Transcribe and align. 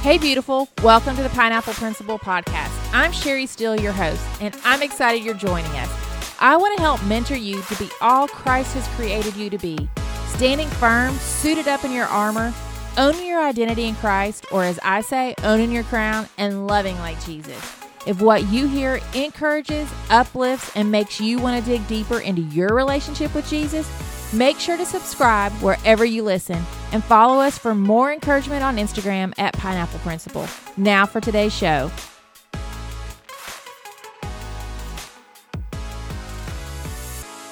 Hey, 0.00 0.16
beautiful. 0.16 0.68
Welcome 0.84 1.16
to 1.16 1.24
the 1.24 1.28
Pineapple 1.30 1.74
Principle 1.74 2.20
Podcast. 2.20 2.70
I'm 2.94 3.10
Sherry 3.10 3.46
Steele, 3.46 3.80
your 3.80 3.90
host, 3.90 4.24
and 4.40 4.56
I'm 4.62 4.80
excited 4.80 5.24
you're 5.24 5.34
joining 5.34 5.72
us. 5.72 5.90
I 6.38 6.56
want 6.56 6.76
to 6.76 6.82
help 6.82 7.04
mentor 7.04 7.34
you 7.34 7.60
to 7.62 7.76
be 7.80 7.90
all 8.00 8.28
Christ 8.28 8.74
has 8.74 8.86
created 8.94 9.34
you 9.34 9.50
to 9.50 9.58
be 9.58 9.88
standing 10.28 10.68
firm, 10.68 11.16
suited 11.16 11.66
up 11.66 11.84
in 11.84 11.90
your 11.90 12.06
armor, 12.06 12.54
owning 12.96 13.26
your 13.26 13.42
identity 13.42 13.86
in 13.88 13.96
Christ, 13.96 14.46
or 14.52 14.62
as 14.62 14.78
I 14.84 15.00
say, 15.00 15.34
owning 15.42 15.72
your 15.72 15.82
crown 15.82 16.28
and 16.38 16.68
loving 16.68 16.96
like 17.00 17.20
Jesus. 17.24 17.60
If 18.06 18.22
what 18.22 18.46
you 18.46 18.68
hear 18.68 19.00
encourages, 19.14 19.92
uplifts, 20.10 20.70
and 20.76 20.92
makes 20.92 21.20
you 21.20 21.40
want 21.40 21.62
to 21.62 21.70
dig 21.70 21.86
deeper 21.88 22.20
into 22.20 22.42
your 22.42 22.72
relationship 22.72 23.34
with 23.34 23.50
Jesus, 23.50 23.88
make 24.32 24.58
sure 24.58 24.76
to 24.76 24.84
subscribe 24.84 25.52
wherever 25.54 26.04
you 26.04 26.22
listen 26.22 26.62
and 26.92 27.02
follow 27.04 27.40
us 27.40 27.58
for 27.58 27.74
more 27.74 28.12
encouragement 28.12 28.62
on 28.62 28.76
Instagram 28.76 29.32
at 29.38 29.54
Pineapple 29.54 30.00
Principle. 30.00 30.46
Now 30.76 31.06
for 31.06 31.20
today's 31.20 31.54
show. 31.54 31.90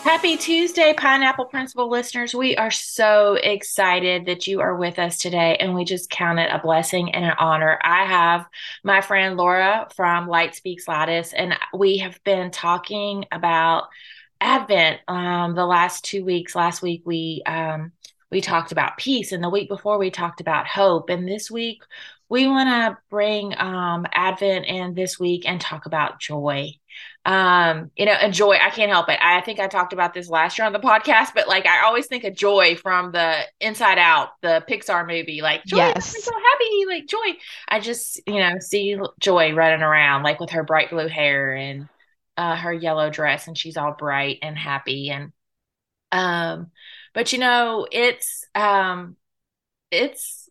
Happy 0.02 0.36
Tuesday, 0.36 0.94
Pineapple 0.96 1.44
Principle 1.46 1.90
listeners. 1.90 2.34
We 2.34 2.56
are 2.56 2.70
so 2.70 3.34
excited 3.34 4.26
that 4.26 4.46
you 4.46 4.60
are 4.60 4.74
with 4.74 4.98
us 4.98 5.18
today, 5.18 5.56
and 5.58 5.74
we 5.74 5.84
just 5.84 6.08
count 6.08 6.38
it 6.38 6.48
a 6.50 6.58
blessing 6.58 7.14
and 7.14 7.24
an 7.24 7.34
honor. 7.38 7.78
I 7.82 8.06
have 8.06 8.46
my 8.82 9.00
friend 9.00 9.36
Laura 9.36 9.88
from 9.94 10.26
Light 10.26 10.54
Speaks 10.54 10.88
Loudest, 10.88 11.34
and 11.36 11.54
we 11.74 11.98
have 11.98 12.22
been 12.24 12.50
talking 12.50 13.26
about 13.30 13.88
Advent 14.40 15.00
um, 15.08 15.54
the 15.54 15.66
last 15.66 16.04
two 16.04 16.24
weeks. 16.24 16.54
Last 16.54 16.82
week, 16.82 17.02
we 17.04 17.42
um, 17.46 17.92
we 18.30 18.40
talked 18.40 18.72
about 18.72 18.96
peace, 18.96 19.32
and 19.32 19.42
the 19.42 19.50
week 19.50 19.68
before, 19.68 19.98
we 19.98 20.10
talked 20.10 20.40
about 20.40 20.66
hope. 20.66 21.10
And 21.10 21.28
this 21.28 21.50
week, 21.50 21.82
we 22.28 22.46
want 22.48 22.68
to 22.68 22.98
bring 23.10 23.54
um, 23.58 24.06
Advent 24.12 24.66
in 24.66 24.94
this 24.94 25.18
week 25.18 25.48
and 25.48 25.60
talk 25.60 25.86
about 25.86 26.20
joy 26.20 26.72
um 27.26 27.90
you 27.96 28.06
know 28.06 28.12
and 28.12 28.32
joy 28.32 28.52
i 28.52 28.70
can't 28.70 28.90
help 28.90 29.08
it 29.08 29.18
i 29.20 29.40
think 29.40 29.58
i 29.58 29.66
talked 29.66 29.92
about 29.92 30.14
this 30.14 30.28
last 30.28 30.56
year 30.56 30.64
on 30.64 30.72
the 30.72 30.78
podcast 30.78 31.30
but 31.34 31.48
like 31.48 31.66
i 31.66 31.84
always 31.84 32.06
think 32.06 32.22
of 32.22 32.34
joy 32.36 32.76
from 32.76 33.10
the 33.10 33.40
inside 33.60 33.98
out 33.98 34.28
the 34.42 34.64
pixar 34.70 35.04
movie 35.04 35.42
like 35.42 35.64
joy 35.64 35.78
yes. 35.78 36.14
i'm 36.14 36.22
so 36.22 36.30
happy 36.32 36.86
like 36.86 37.06
joy 37.08 37.38
i 37.68 37.80
just 37.80 38.20
you 38.28 38.38
know 38.38 38.54
see 38.60 38.96
joy 39.18 39.52
running 39.52 39.82
around 39.82 40.22
like 40.22 40.38
with 40.38 40.50
her 40.50 40.62
bright 40.62 40.88
blue 40.88 41.08
hair 41.08 41.52
and 41.52 41.88
uh 42.36 42.56
her 42.56 42.72
yellow 42.72 43.10
dress 43.10 43.46
and 43.46 43.56
she's 43.56 43.76
all 43.76 43.92
bright 43.92 44.38
and 44.42 44.56
happy 44.56 45.10
and 45.10 45.32
um 46.12 46.70
but 47.14 47.32
you 47.32 47.38
know 47.38 47.86
it's 47.90 48.44
um 48.54 49.16
it's 49.90 50.48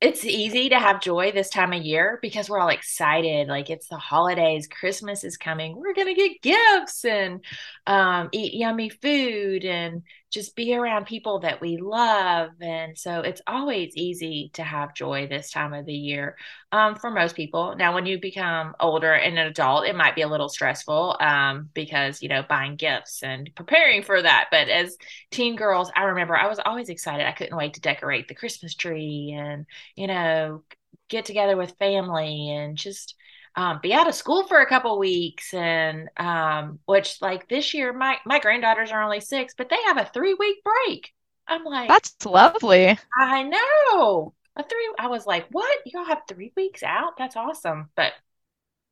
it's 0.00 0.24
easy 0.24 0.68
to 0.70 0.78
have 0.80 1.00
joy 1.00 1.30
this 1.30 1.48
time 1.48 1.72
of 1.72 1.80
year 1.80 2.18
because 2.22 2.50
we're 2.50 2.58
all 2.58 2.68
excited 2.68 3.48
like 3.48 3.70
it's 3.70 3.86
the 3.88 3.96
holidays 3.96 4.66
christmas 4.66 5.22
is 5.22 5.36
coming 5.36 5.76
we're 5.76 5.94
gonna 5.94 6.14
get 6.14 6.42
gifts 6.42 7.04
and 7.04 7.44
um, 7.86 8.28
eat 8.32 8.54
yummy 8.54 8.88
food 8.88 9.64
and 9.64 10.02
just 10.32 10.56
be 10.56 10.74
around 10.74 11.06
people 11.06 11.40
that 11.40 11.60
we 11.60 11.76
love. 11.76 12.50
And 12.60 12.96
so 12.96 13.20
it's 13.20 13.42
always 13.46 13.94
easy 13.96 14.50
to 14.54 14.62
have 14.62 14.94
joy 14.94 15.26
this 15.26 15.50
time 15.50 15.74
of 15.74 15.84
the 15.84 15.92
year 15.92 16.36
um, 16.72 16.96
for 16.96 17.10
most 17.10 17.36
people. 17.36 17.76
Now, 17.76 17.94
when 17.94 18.06
you 18.06 18.18
become 18.18 18.74
older 18.80 19.12
and 19.12 19.38
an 19.38 19.46
adult, 19.46 19.86
it 19.86 19.94
might 19.94 20.14
be 20.14 20.22
a 20.22 20.28
little 20.28 20.48
stressful 20.48 21.18
um, 21.20 21.68
because, 21.74 22.22
you 22.22 22.30
know, 22.30 22.42
buying 22.48 22.76
gifts 22.76 23.22
and 23.22 23.50
preparing 23.54 24.02
for 24.02 24.22
that. 24.22 24.48
But 24.50 24.70
as 24.70 24.96
teen 25.30 25.54
girls, 25.54 25.92
I 25.94 26.04
remember 26.04 26.34
I 26.34 26.48
was 26.48 26.60
always 26.64 26.88
excited. 26.88 27.26
I 27.26 27.32
couldn't 27.32 27.56
wait 27.56 27.74
to 27.74 27.80
decorate 27.82 28.26
the 28.26 28.34
Christmas 28.34 28.74
tree 28.74 29.36
and, 29.38 29.66
you 29.96 30.06
know, 30.06 30.62
get 31.10 31.26
together 31.26 31.58
with 31.58 31.76
family 31.78 32.48
and 32.50 32.78
just 32.78 33.16
um, 33.54 33.80
be 33.82 33.92
out 33.92 34.08
of 34.08 34.14
school 34.14 34.46
for 34.46 34.60
a 34.60 34.68
couple 34.68 34.98
weeks 34.98 35.52
and 35.52 36.08
um, 36.16 36.78
which 36.86 37.20
like 37.20 37.48
this 37.48 37.74
year 37.74 37.92
my 37.92 38.16
my 38.24 38.38
granddaughters 38.38 38.90
are 38.90 39.02
only 39.02 39.20
six 39.20 39.54
but 39.56 39.68
they 39.68 39.80
have 39.86 39.98
a 39.98 40.10
three 40.12 40.34
week 40.34 40.62
break. 40.64 41.12
I'm 41.46 41.64
like 41.64 41.88
that's 41.88 42.24
lovely. 42.24 42.98
I 43.16 43.42
know. 43.42 44.34
A 44.54 44.62
three 44.62 44.94
i 44.98 45.06
was 45.06 45.26
like 45.26 45.46
what? 45.50 45.78
Y'all 45.86 46.04
have 46.04 46.22
three 46.28 46.52
weeks 46.56 46.82
out? 46.82 47.16
That's 47.18 47.36
awesome. 47.36 47.90
But 47.96 48.12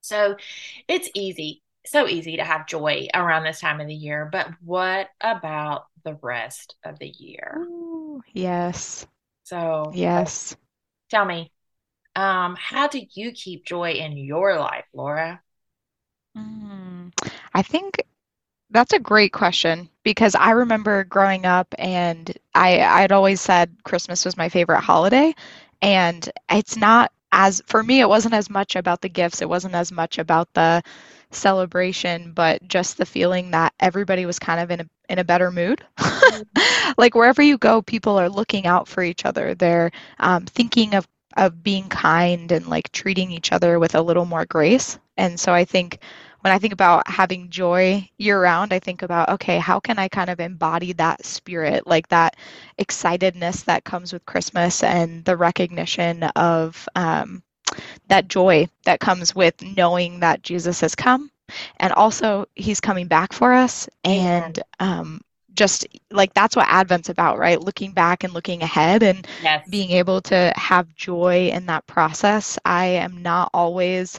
so 0.03 0.37
it's 0.89 1.09
easy 1.15 1.63
so 1.87 2.07
easy 2.07 2.37
to 2.37 2.45
have 2.45 2.67
joy 2.67 3.09
around 3.15 3.43
this 3.43 3.61
time 3.61 3.81
of 3.81 3.87
the 3.87 3.95
year 3.95 4.29
but 4.31 4.49
what 4.63 5.09
about 5.23 5.87
the 6.05 6.19
rest 6.23 6.77
of 6.85 6.99
the 6.99 7.09
year? 7.09 7.57
Ooh, 7.59 8.23
yes. 8.33 9.07
So 9.45 9.91
yes. 9.95 10.57
tell 11.11 11.25
me 11.25 11.51
um, 12.17 12.57
how 12.59 12.89
do 12.89 13.01
you 13.15 13.33
keep 13.33 13.65
joy 13.65 13.93
in 13.93 14.17
your 14.17 14.59
life, 14.59 14.85
Laura? 14.93 15.41
Mm, 16.37 17.13
I 17.55 17.63
think 17.63 18.03
that's 18.71 18.93
a 18.93 18.99
great 18.99 19.33
question 19.33 19.89
because 20.05 20.35
I 20.35 20.53
remember 20.53 21.05
growing 21.05 21.45
up 21.45 21.75
and 21.79 22.33
I 22.55 22.81
I'd 22.81 23.13
always 23.13 23.41
said 23.41 23.75
Christmas 23.85 24.25
was 24.25 24.37
my 24.37 24.49
favorite 24.49 24.81
holiday 24.81 25.35
and 25.83 26.29
it's 26.51 26.77
not 26.77 27.13
as 27.33 27.63
for 27.67 27.83
me 27.83 28.01
it 28.01 28.09
wasn't 28.09 28.35
as 28.35 28.49
much 28.49 28.77
about 28.77 29.01
the 29.01 29.09
gifts 29.09 29.43
it 29.43 29.49
wasn't 29.49 29.75
as 29.75 29.91
much 29.91 30.19
about 30.19 30.53
the 30.55 30.83
celebration 31.33 32.33
but 32.33 32.67
just 32.67 32.97
the 32.97 33.07
feeling 33.07 33.51
that 33.51 33.73
everybody 33.81 34.27
was 34.27 34.39
kind 34.39 34.61
of 34.61 34.71
in 34.71 34.81
a 34.81 34.87
in 35.09 35.19
a 35.19 35.25
better 35.25 35.51
mood 35.51 35.85
mm-hmm. 35.99 36.93
like 36.99 37.15
wherever 37.15 37.43
you 37.43 37.59
go 37.59 37.83
people 37.83 38.19
are 38.19 38.29
looking 38.29 38.67
out 38.67 38.87
for 38.89 39.03
each 39.03 39.25
other 39.25 39.55
they're 39.55 39.91
um, 40.19 40.45
thinking 40.47 40.95
of 40.95 41.07
of 41.37 41.63
being 41.63 41.89
kind 41.89 42.51
and 42.53 42.67
like 42.67 42.91
treating 42.93 43.31
each 43.31 43.53
other 43.53 43.79
with 43.79 43.95
a 43.95 44.03
little 44.03 44.25
more 44.25 44.47
grace. 44.47 44.99
And 45.17 45.39
so 45.39 45.53
I 45.53 45.65
think 45.65 45.99
when 46.41 46.53
I 46.53 46.59
think 46.59 46.73
about 46.73 47.07
having 47.09 47.51
joy 47.51 48.09
year 48.17 48.41
round, 48.41 48.73
I 48.73 48.79
think 48.79 49.03
about, 49.03 49.29
okay, 49.29 49.59
how 49.59 49.79
can 49.79 49.99
I 49.99 50.09
kind 50.09 50.31
of 50.31 50.41
embody 50.41 50.93
that 50.95 51.25
spirit, 51.25 51.87
like 51.87 52.09
that 52.09 52.37
excitedness 52.79 53.65
that 53.65 53.85
comes 53.85 54.13
with 54.13 54.25
Christmas 54.25 54.83
and 54.83 55.25
the 55.25 55.37
recognition 55.37 56.23
of 56.25 56.89
um, 56.97 57.43
that 58.09 58.29
joy 58.29 58.69
that 58.85 59.01
comes 59.01 59.35
with 59.35 59.63
knowing 59.63 60.21
that 60.21 60.43
Jesus 60.43 60.81
has 60.81 60.95
come 60.95 61.31
and 61.79 61.93
also 61.93 62.47
he's 62.55 62.81
coming 62.81 63.07
back 63.07 63.33
for 63.33 63.53
us 63.53 63.89
and 64.05 64.63
um, 64.79 65.21
just 65.61 65.87
like 66.11 66.33
that's 66.33 66.57
what 66.57 66.67
Advent's 66.71 67.11
about, 67.11 67.39
right? 67.39 67.61
Looking 67.61 67.93
back 67.93 68.25
and 68.25 68.33
looking 68.33 68.63
ahead 68.63 69.03
and 69.03 69.27
yes. 69.43 69.69
being 69.69 69.91
able 69.91 70.23
to 70.23 70.55
have 70.57 70.95
joy 70.95 71.51
in 71.53 71.67
that 71.67 71.87
process. 71.87 72.59
I 72.65 72.87
am 72.87 73.21
not 73.21 73.51
always 73.53 74.19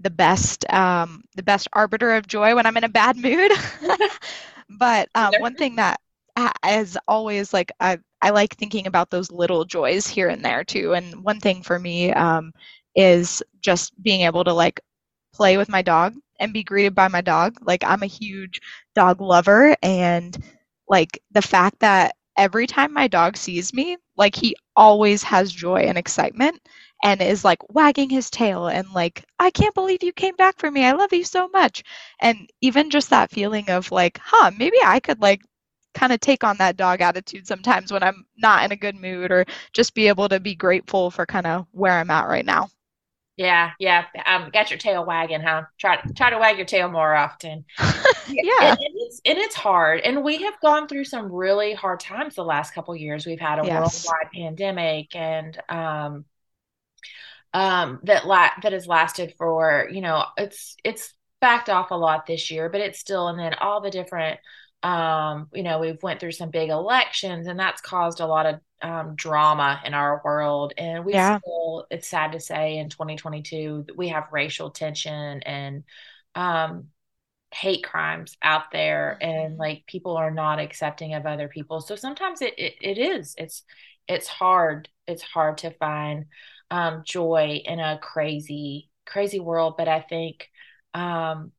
the 0.00 0.10
best 0.10 0.70
um, 0.70 1.24
the 1.34 1.42
best 1.42 1.66
arbiter 1.72 2.14
of 2.14 2.26
joy 2.26 2.54
when 2.54 2.66
I'm 2.66 2.76
in 2.76 2.84
a 2.84 2.90
bad 2.90 3.16
mood. 3.16 3.52
but 4.68 5.08
um, 5.14 5.32
one 5.38 5.54
thing 5.54 5.76
that 5.76 5.98
is 6.68 6.98
always 7.08 7.54
like 7.54 7.72
I 7.80 7.98
I 8.20 8.28
like 8.28 8.54
thinking 8.54 8.86
about 8.86 9.08
those 9.08 9.32
little 9.32 9.64
joys 9.64 10.06
here 10.06 10.28
and 10.28 10.44
there 10.44 10.62
too. 10.62 10.92
And 10.92 11.24
one 11.24 11.40
thing 11.40 11.62
for 11.62 11.78
me 11.78 12.12
um, 12.12 12.52
is 12.94 13.42
just 13.62 13.94
being 14.02 14.26
able 14.26 14.44
to 14.44 14.52
like 14.52 14.78
play 15.32 15.56
with 15.56 15.70
my 15.70 15.80
dog 15.80 16.16
and 16.38 16.52
be 16.52 16.62
greeted 16.62 16.94
by 16.94 17.08
my 17.08 17.22
dog. 17.22 17.56
Like 17.62 17.82
I'm 17.82 18.02
a 18.02 18.06
huge 18.20 18.60
dog 18.94 19.22
lover 19.22 19.74
and 19.82 20.36
like 20.88 21.20
the 21.30 21.42
fact 21.42 21.80
that 21.80 22.14
every 22.36 22.66
time 22.66 22.92
my 22.92 23.08
dog 23.08 23.36
sees 23.36 23.72
me, 23.74 23.96
like 24.16 24.34
he 24.34 24.56
always 24.76 25.22
has 25.22 25.52
joy 25.52 25.82
and 25.82 25.98
excitement 25.98 26.60
and 27.04 27.20
is 27.20 27.44
like 27.44 27.58
wagging 27.74 28.08
his 28.10 28.30
tail 28.30 28.66
and 28.68 28.86
like, 28.94 29.24
I 29.38 29.50
can't 29.50 29.74
believe 29.74 30.02
you 30.02 30.12
came 30.12 30.36
back 30.36 30.58
for 30.58 30.70
me. 30.70 30.84
I 30.84 30.92
love 30.92 31.12
you 31.12 31.24
so 31.24 31.48
much. 31.48 31.82
And 32.20 32.48
even 32.60 32.90
just 32.90 33.10
that 33.10 33.30
feeling 33.30 33.70
of 33.70 33.90
like, 33.92 34.18
huh, 34.22 34.50
maybe 34.56 34.76
I 34.84 35.00
could 35.00 35.20
like 35.20 35.42
kind 35.94 36.12
of 36.12 36.20
take 36.20 36.42
on 36.44 36.56
that 36.58 36.76
dog 36.76 37.00
attitude 37.00 37.46
sometimes 37.46 37.92
when 37.92 38.02
I'm 38.02 38.24
not 38.38 38.64
in 38.64 38.72
a 38.72 38.76
good 38.76 38.96
mood 38.96 39.30
or 39.30 39.44
just 39.72 39.94
be 39.94 40.08
able 40.08 40.28
to 40.30 40.40
be 40.40 40.54
grateful 40.54 41.10
for 41.10 41.26
kind 41.26 41.46
of 41.46 41.66
where 41.72 41.92
I'm 41.92 42.10
at 42.10 42.28
right 42.28 42.46
now. 42.46 42.68
Yeah, 43.36 43.70
yeah. 43.78 44.04
Um, 44.26 44.50
got 44.52 44.70
your 44.70 44.78
tail 44.78 45.06
wagging, 45.06 45.40
huh? 45.40 45.62
Try 45.78 46.00
to 46.00 46.12
try 46.12 46.30
to 46.30 46.38
wag 46.38 46.58
your 46.58 46.66
tail 46.66 46.90
more 46.90 47.14
often. 47.14 47.64
yeah, 48.28 48.52
and, 48.60 48.78
and, 48.78 48.94
it's 48.94 49.20
and 49.24 49.38
it's 49.38 49.54
hard, 49.54 50.00
and 50.00 50.22
we 50.22 50.42
have 50.42 50.60
gone 50.60 50.86
through 50.86 51.04
some 51.04 51.32
really 51.32 51.72
hard 51.72 52.00
times 52.00 52.34
the 52.34 52.44
last 52.44 52.74
couple 52.74 52.94
years. 52.94 53.24
We've 53.24 53.40
had 53.40 53.58
a 53.58 53.64
yes. 53.64 54.06
worldwide 54.06 54.32
pandemic, 54.34 55.16
and 55.16 55.58
um, 55.70 56.24
um, 57.54 58.00
that 58.02 58.26
la- 58.26 58.50
that 58.62 58.72
has 58.72 58.86
lasted 58.86 59.34
for 59.38 59.88
you 59.90 60.02
know 60.02 60.24
it's 60.36 60.76
it's 60.84 61.14
backed 61.40 61.70
off 61.70 61.90
a 61.90 61.94
lot 61.94 62.26
this 62.26 62.50
year, 62.50 62.68
but 62.68 62.82
it's 62.82 62.98
still, 62.98 63.28
and 63.28 63.38
then 63.38 63.54
all 63.54 63.80
the 63.80 63.90
different 63.90 64.40
um, 64.82 65.48
you 65.54 65.62
know, 65.62 65.78
we've 65.78 66.02
went 66.02 66.20
through 66.20 66.32
some 66.32 66.50
big 66.50 66.70
elections, 66.70 67.46
and 67.46 67.58
that's 67.58 67.80
caused 67.80 68.20
a 68.20 68.26
lot 68.26 68.46
of 68.46 68.60
um, 68.82 69.14
drama 69.14 69.80
in 69.84 69.94
our 69.94 70.20
world. 70.24 70.74
And 70.76 71.04
we 71.04 71.14
yeah. 71.14 71.38
still, 71.38 71.86
it's 71.90 72.08
sad 72.08 72.32
to 72.32 72.40
say, 72.40 72.78
in 72.78 72.88
2022, 72.88 73.86
we 73.96 74.08
have 74.08 74.32
racial 74.32 74.70
tension 74.70 75.42
and 75.42 75.84
um, 76.34 76.88
hate 77.52 77.84
crimes 77.84 78.36
out 78.42 78.70
there, 78.72 79.18
and 79.20 79.52
mm-hmm. 79.52 79.60
like 79.60 79.86
people 79.86 80.16
are 80.16 80.30
not 80.30 80.58
accepting 80.58 81.14
of 81.14 81.26
other 81.26 81.48
people. 81.48 81.80
So 81.80 81.96
sometimes 81.96 82.42
it, 82.42 82.58
it, 82.58 82.74
it 82.80 82.98
is, 82.98 83.34
it's, 83.38 83.62
it's 84.08 84.28
hard. 84.28 84.88
It's 85.06 85.22
hard 85.22 85.58
to 85.58 85.70
find 85.70 86.26
um, 86.70 87.02
joy 87.04 87.62
in 87.64 87.78
a 87.78 87.98
crazy, 87.98 88.90
crazy 89.06 89.40
world. 89.40 89.74
But 89.76 89.88
I 89.88 90.00
think, 90.00 90.48
um, 90.94 91.52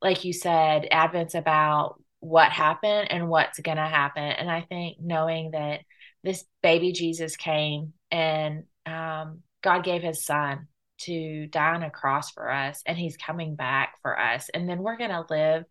like 0.00 0.24
you 0.24 0.32
said, 0.32 0.86
Advent's 0.90 1.34
about 1.34 2.02
what 2.20 2.52
happened 2.52 3.10
and 3.10 3.28
what's 3.28 3.58
going 3.58 3.78
to 3.78 3.82
happen. 3.82 4.22
And 4.22 4.50
I 4.50 4.62
think 4.62 4.98
knowing 5.00 5.52
that 5.52 5.80
this 6.22 6.44
baby 6.62 6.92
Jesus 6.92 7.36
came 7.36 7.92
and 8.10 8.64
um, 8.86 9.40
God 9.62 9.84
gave 9.84 10.02
his 10.02 10.24
son 10.24 10.68
to 11.02 11.46
die 11.46 11.74
on 11.74 11.82
a 11.82 11.90
cross 11.90 12.30
for 12.30 12.50
us 12.50 12.82
and 12.86 12.98
he's 12.98 13.16
coming 13.16 13.54
back 13.54 13.94
for 14.02 14.18
us. 14.18 14.50
And 14.52 14.68
then 14.68 14.78
we're 14.78 14.98
going 14.98 15.10
to 15.10 15.24
live 15.30 15.64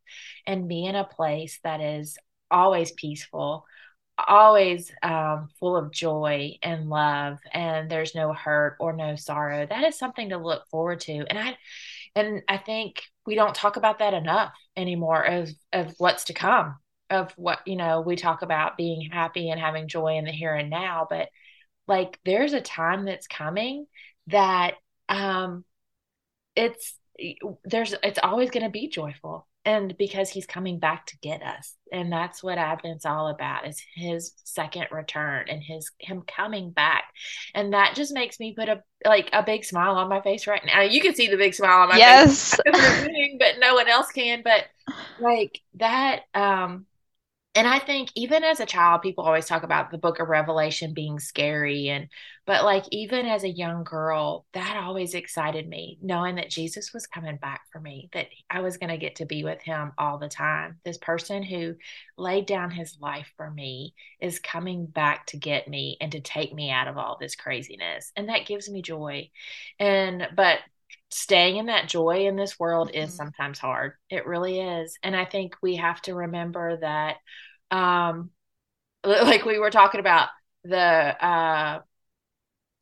and 0.47 0.67
be 0.67 0.85
in 0.85 0.95
a 0.95 1.03
place 1.03 1.59
that 1.63 1.81
is 1.81 2.17
always 2.49 2.91
peaceful, 2.91 3.65
always 4.17 4.91
um, 5.03 5.49
full 5.59 5.77
of 5.77 5.91
joy 5.91 6.57
and 6.63 6.89
love, 6.89 7.37
and 7.53 7.89
there's 7.89 8.15
no 8.15 8.33
hurt 8.33 8.77
or 8.79 8.93
no 8.93 9.15
sorrow. 9.15 9.67
That 9.67 9.83
is 9.83 9.99
something 9.99 10.29
to 10.29 10.37
look 10.37 10.67
forward 10.69 11.01
to. 11.01 11.25
And 11.29 11.37
I, 11.37 11.57
and 12.15 12.41
I 12.47 12.57
think 12.57 13.03
we 13.25 13.35
don't 13.35 13.53
talk 13.53 13.77
about 13.77 13.99
that 13.99 14.15
enough 14.15 14.53
anymore 14.75 15.23
of 15.23 15.49
of 15.71 15.93
what's 15.99 16.25
to 16.25 16.33
come 16.33 16.75
of 17.09 17.31
what 17.35 17.59
you 17.65 17.75
know 17.75 18.01
we 18.01 18.15
talk 18.15 18.41
about 18.41 18.77
being 18.77 19.09
happy 19.09 19.49
and 19.49 19.59
having 19.59 19.87
joy 19.87 20.17
in 20.17 20.25
the 20.25 20.31
here 20.31 20.53
and 20.53 20.69
now 20.69 21.07
but 21.09 21.29
like 21.87 22.19
there's 22.25 22.53
a 22.53 22.61
time 22.61 23.05
that's 23.05 23.27
coming 23.27 23.85
that 24.27 24.75
um 25.09 25.63
it's 26.55 26.95
there's 27.65 27.95
it's 28.03 28.19
always 28.21 28.49
going 28.51 28.63
to 28.63 28.69
be 28.69 28.87
joyful 28.87 29.47
and 29.65 29.97
because 29.97 30.29
he's 30.29 30.45
coming 30.45 30.79
back 30.79 31.05
to 31.05 31.17
get 31.19 31.43
us 31.43 31.75
and 31.91 32.11
that's 32.11 32.41
what 32.41 32.57
advent's 32.57 33.05
all 33.05 33.27
about 33.27 33.67
is 33.67 33.81
his 33.95 34.33
second 34.43 34.87
return 34.91 35.45
and 35.49 35.61
his 35.61 35.91
him 35.99 36.21
coming 36.25 36.71
back 36.71 37.03
and 37.53 37.73
that 37.73 37.93
just 37.95 38.13
makes 38.13 38.39
me 38.39 38.53
put 38.53 38.69
a 38.69 38.81
like 39.05 39.29
a 39.33 39.43
big 39.43 39.65
smile 39.65 39.95
on 39.95 40.07
my 40.07 40.21
face 40.21 40.47
right 40.47 40.63
now 40.65 40.81
you 40.81 41.01
can 41.01 41.13
see 41.13 41.27
the 41.27 41.37
big 41.37 41.53
smile 41.53 41.81
on 41.81 41.89
my 41.89 41.97
yes. 41.97 42.51
face 42.51 42.59
yes 42.73 43.07
but 43.39 43.59
no 43.59 43.73
one 43.73 43.87
else 43.87 44.11
can 44.11 44.41
but 44.43 44.63
like 45.19 45.59
that 45.75 46.21
um 46.33 46.85
and 47.55 47.67
I 47.67 47.79
think 47.79 48.11
even 48.15 48.43
as 48.43 48.59
a 48.59 48.65
child, 48.65 49.01
people 49.01 49.23
always 49.23 49.47
talk 49.47 49.63
about 49.63 49.89
the 49.89 49.97
book 49.97 50.19
of 50.19 50.29
Revelation 50.29 50.93
being 50.93 51.19
scary. 51.19 51.89
And, 51.89 52.07
but 52.45 52.63
like 52.63 52.85
even 52.91 53.25
as 53.25 53.43
a 53.43 53.49
young 53.49 53.83
girl, 53.83 54.45
that 54.53 54.77
always 54.77 55.15
excited 55.15 55.67
me, 55.67 55.97
knowing 55.99 56.35
that 56.35 56.51
Jesus 56.51 56.93
was 56.93 57.07
coming 57.07 57.37
back 57.37 57.61
for 57.71 57.79
me, 57.81 58.07
that 58.13 58.27
I 58.51 58.61
was 58.61 58.77
going 58.77 58.91
to 58.91 58.97
get 58.97 59.15
to 59.15 59.25
be 59.25 59.43
with 59.43 59.61
him 59.63 59.93
all 59.97 60.19
the 60.19 60.29
time. 60.29 60.77
This 60.85 60.99
person 60.99 61.41
who 61.41 61.73
laid 62.17 62.45
down 62.45 62.69
his 62.69 62.97
life 63.01 63.33
for 63.35 63.49
me 63.49 63.95
is 64.21 64.37
coming 64.37 64.85
back 64.85 65.25
to 65.27 65.37
get 65.37 65.67
me 65.67 65.97
and 65.99 66.11
to 66.11 66.19
take 66.19 66.53
me 66.53 66.69
out 66.69 66.87
of 66.87 66.99
all 66.99 67.17
this 67.19 67.35
craziness. 67.35 68.11
And 68.15 68.29
that 68.29 68.45
gives 68.45 68.69
me 68.69 68.83
joy. 68.83 69.31
And, 69.79 70.27
but 70.35 70.59
staying 71.09 71.57
in 71.57 71.65
that 71.67 71.87
joy 71.87 72.27
in 72.27 72.35
this 72.35 72.59
world 72.59 72.91
is 72.93 73.09
mm-hmm. 73.09 73.15
sometimes 73.15 73.59
hard. 73.59 73.93
It 74.09 74.25
really 74.25 74.59
is. 74.59 74.97
And 75.03 75.15
I 75.15 75.25
think 75.25 75.55
we 75.61 75.77
have 75.77 76.01
to 76.03 76.15
remember 76.15 76.77
that 76.77 77.17
um 77.71 78.31
like 79.03 79.45
we 79.45 79.59
were 79.59 79.71
talking 79.71 79.99
about 79.99 80.29
the 80.63 80.77
uh 80.77 81.79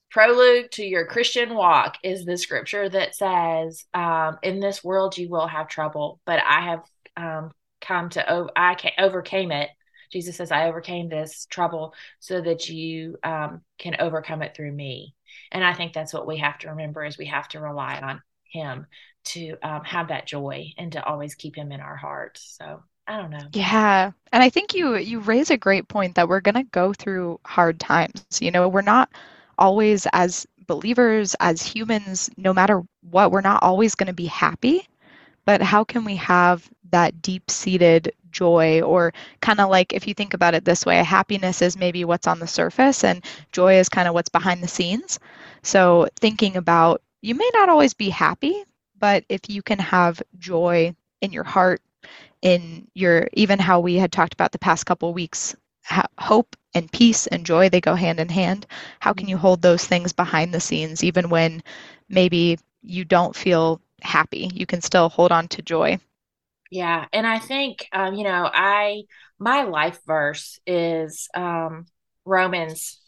prelude 0.10 0.72
to 0.72 0.84
your 0.84 1.06
Christian 1.06 1.54
walk 1.56 1.98
is 2.04 2.26
the 2.26 2.38
scripture 2.38 2.88
that 2.90 3.16
says, 3.16 3.86
um, 3.94 4.40
"In 4.42 4.60
this 4.60 4.84
world 4.84 5.18
you 5.18 5.30
will 5.30 5.48
have 5.48 5.68
trouble, 5.68 6.20
but 6.26 6.40
I 6.40 6.62
have 6.62 6.84
um, 7.18 7.52
come 7.82 8.10
to 8.12 8.50
I 8.56 8.76
overcame 8.98 9.52
it." 9.52 9.70
Jesus 10.12 10.38
says, 10.38 10.52
"I 10.52 10.68
overcame 10.70 11.10
this 11.10 11.46
trouble 11.46 11.94
so 12.20 12.42
that 12.42 12.70
you 12.70 13.18
um, 13.24 13.62
can 13.78 13.98
overcome 14.00 14.42
it 14.42 14.56
through 14.56 14.72
me." 14.72 15.14
And 15.52 15.64
I 15.64 15.74
think 15.74 15.94
that's 15.94 16.14
what 16.14 16.28
we 16.28 16.38
have 16.38 16.58
to 16.60 16.70
remember 16.70 17.04
is 17.06 17.18
we 17.18 17.26
have 17.28 17.48
to 17.50 17.60
rely 17.60 18.00
on 18.00 18.22
Him 18.52 18.88
to 19.26 19.58
um, 19.64 19.84
have 19.84 20.10
that 20.10 20.26
joy 20.26 20.74
and 20.78 20.92
to 20.94 21.04
always 21.04 21.36
keep 21.36 21.56
Him 21.56 21.72
in 21.72 21.82
our 21.82 21.96
hearts. 21.96 22.56
So 22.58 22.84
I 23.08 23.18
don't 23.18 23.32
know. 23.32 23.48
Yeah. 23.54 24.12
And 24.34 24.44
I 24.44 24.50
think 24.50 24.74
you 24.74 24.98
you 24.98 25.20
raise 25.20 25.50
a 25.50 25.58
great 25.58 25.88
point 25.88 26.16
that 26.16 26.28
we're 26.28 26.42
going 26.42 26.56
to 26.56 26.64
go 26.64 26.94
through 26.94 27.40
hard 27.46 27.80
times. 27.80 28.26
You 28.40 28.52
know, 28.52 28.68
we're 28.68 28.82
not 28.82 29.10
always 29.58 30.08
as 30.14 30.46
believers, 30.68 31.36
as 31.40 31.62
humans, 31.62 32.30
no 32.38 32.54
matter 32.54 32.84
what, 33.10 33.32
we're 33.32 33.42
not 33.42 33.64
always 33.64 33.96
going 33.96 34.08
to 34.08 34.14
be 34.14 34.26
happy. 34.26 34.88
But 35.48 35.64
how 35.64 35.86
can 35.86 36.06
we 36.06 36.18
have 36.18 36.70
that 36.92 37.24
deep-seated 37.24 38.14
joy 38.32 38.82
or 38.82 39.14
kind 39.42 39.62
of 39.62 39.70
like 39.70 39.94
if 39.94 40.08
you 40.08 40.14
think 40.14 40.36
about 40.36 40.56
it 40.56 40.66
this 40.66 40.86
way, 40.86 40.98
happiness 40.98 41.62
is 41.62 41.78
maybe 41.78 42.06
what's 42.06 42.28
on 42.28 42.40
the 42.40 42.48
surface 42.48 43.04
and 43.06 43.24
joy 43.54 43.80
is 43.80 43.90
kind 43.90 44.10
of 44.10 44.14
what's 44.14 44.30
behind 44.30 44.62
the 44.62 44.68
scenes. 44.68 45.20
So 45.64 46.10
thinking 46.18 46.58
about 46.58 47.02
you 47.22 47.36
may 47.36 47.50
not 47.54 47.70
always 47.70 47.96
be 47.96 48.10
happy, 48.10 48.64
but 49.00 49.24
if 49.30 49.50
you 49.50 49.64
can 49.64 49.80
have 49.80 50.22
joy 50.38 50.94
in 51.22 51.32
your 51.32 51.46
heart 51.46 51.82
in 52.42 52.88
your 52.94 53.30
even 53.34 53.60
how 53.60 53.80
we 53.80 53.96
had 53.96 54.12
talked 54.12 54.34
about 54.34 54.52
the 54.52 54.60
past 54.60 54.86
couple 54.86 55.14
weeks 55.14 55.56
hope 56.20 56.56
and 56.76 56.92
peace 56.92 57.28
and 57.28 57.46
joy 57.46 57.70
they 57.70 57.82
go 57.82 57.96
hand 57.96 58.20
in 58.20 58.30
hand 58.30 58.68
how 59.00 59.14
can 59.14 59.28
you 59.28 59.38
hold 59.38 59.62
those 59.62 59.86
things 59.86 60.14
behind 60.14 60.54
the 60.54 60.60
scenes 60.60 61.04
even 61.04 61.30
when 61.30 61.64
maybe 62.10 62.60
you 62.84 63.06
don't 63.06 63.36
feel 63.36 63.82
happy. 64.02 64.50
You 64.54 64.66
can 64.66 64.82
still 64.82 65.10
hold 65.10 65.32
on 65.32 65.48
to 65.50 65.62
joy. 65.62 66.00
Yeah 66.70 67.06
and 67.14 67.26
i 67.26 67.40
think 67.40 67.88
um, 67.94 68.14
you 68.14 68.26
know 68.26 68.50
i 68.54 69.04
my 69.40 69.64
life 69.64 70.00
verse 70.06 70.60
is 70.68 71.30
um, 71.34 71.86
romans 72.26 73.00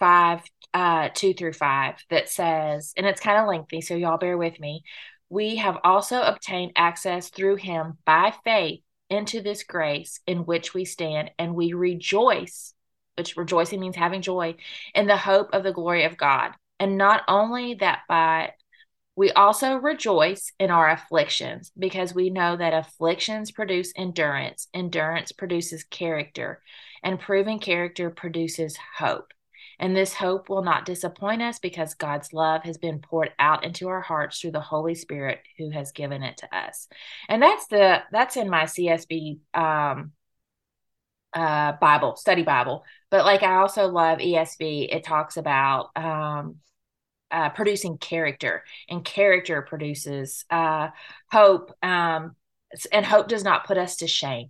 5 0.00 0.40
uh, 0.74 1.10
2 1.14 1.34
through 1.34 1.52
5 1.52 1.94
that 2.10 2.28
says 2.28 2.92
and 2.96 3.06
it's 3.06 3.20
kind 3.20 3.38
of 3.38 3.46
lengthy 3.46 3.80
so 3.80 3.94
y'all 3.94 4.18
bear 4.18 4.36
with 4.36 4.58
me. 4.58 4.82
We 5.28 5.56
have 5.56 5.78
also 5.82 6.20
obtained 6.20 6.72
access 6.76 7.30
through 7.30 7.56
him 7.56 7.96
by 8.04 8.34
faith 8.44 8.80
into 9.08 9.40
this 9.40 9.62
grace 9.62 10.20
in 10.26 10.44
which 10.44 10.74
we 10.74 10.84
stand, 10.84 11.30
and 11.38 11.54
we 11.54 11.72
rejoice, 11.72 12.74
which 13.16 13.36
rejoicing 13.36 13.80
means 13.80 13.96
having 13.96 14.20
joy, 14.20 14.56
in 14.94 15.06
the 15.06 15.16
hope 15.16 15.48
of 15.54 15.62
the 15.62 15.72
glory 15.72 16.04
of 16.04 16.18
God. 16.18 16.52
And 16.78 16.98
not 16.98 17.22
only 17.28 17.74
that, 17.74 18.00
but 18.08 18.50
we 19.14 19.30
also 19.32 19.76
rejoice 19.76 20.52
in 20.58 20.70
our 20.70 20.88
afflictions 20.90 21.70
because 21.78 22.14
we 22.14 22.30
know 22.30 22.56
that 22.56 22.72
afflictions 22.72 23.50
produce 23.50 23.92
endurance, 23.94 24.68
endurance 24.72 25.32
produces 25.32 25.84
character, 25.84 26.62
and 27.02 27.20
proven 27.20 27.58
character 27.58 28.08
produces 28.10 28.76
hope. 28.96 29.32
And 29.78 29.96
this 29.96 30.14
hope 30.14 30.48
will 30.48 30.62
not 30.62 30.84
disappoint 30.84 31.42
us 31.42 31.58
because 31.58 31.94
God's 31.94 32.32
love 32.32 32.62
has 32.62 32.78
been 32.78 33.00
poured 33.00 33.32
out 33.38 33.64
into 33.64 33.88
our 33.88 34.00
hearts 34.00 34.40
through 34.40 34.52
the 34.52 34.60
Holy 34.60 34.94
Spirit 34.94 35.40
who 35.58 35.70
has 35.70 35.92
given 35.92 36.22
it 36.22 36.38
to 36.38 36.56
us. 36.56 36.88
And 37.28 37.42
that's 37.42 37.66
the 37.66 38.02
that's 38.12 38.36
in 38.36 38.48
my 38.48 38.64
CSB 38.64 39.40
um 39.54 40.12
uh 41.34 41.72
Bible, 41.80 42.16
study 42.16 42.42
Bible. 42.42 42.84
But 43.10 43.24
like 43.24 43.42
I 43.42 43.56
also 43.56 43.88
love 43.88 44.18
ESV. 44.18 44.88
It 44.92 45.04
talks 45.04 45.36
about 45.36 45.90
um 45.96 46.56
uh, 47.32 47.48
producing 47.50 47.98
character, 47.98 48.64
and 48.88 49.04
character 49.04 49.62
produces 49.62 50.44
uh, 50.50 50.88
hope. 51.30 51.72
Um, 51.82 52.36
and 52.90 53.04
hope 53.04 53.28
does 53.28 53.44
not 53.44 53.66
put 53.66 53.76
us 53.76 53.96
to 53.96 54.06
shame 54.06 54.48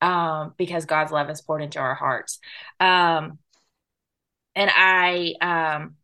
um, 0.00 0.54
because 0.56 0.84
God's 0.84 1.12
love 1.12 1.30
is 1.30 1.40
poured 1.40 1.62
into 1.62 1.78
our 1.78 1.94
hearts. 1.94 2.38
Um, 2.80 3.38
and 4.54 4.70
I 4.74 5.34
um 5.40 5.94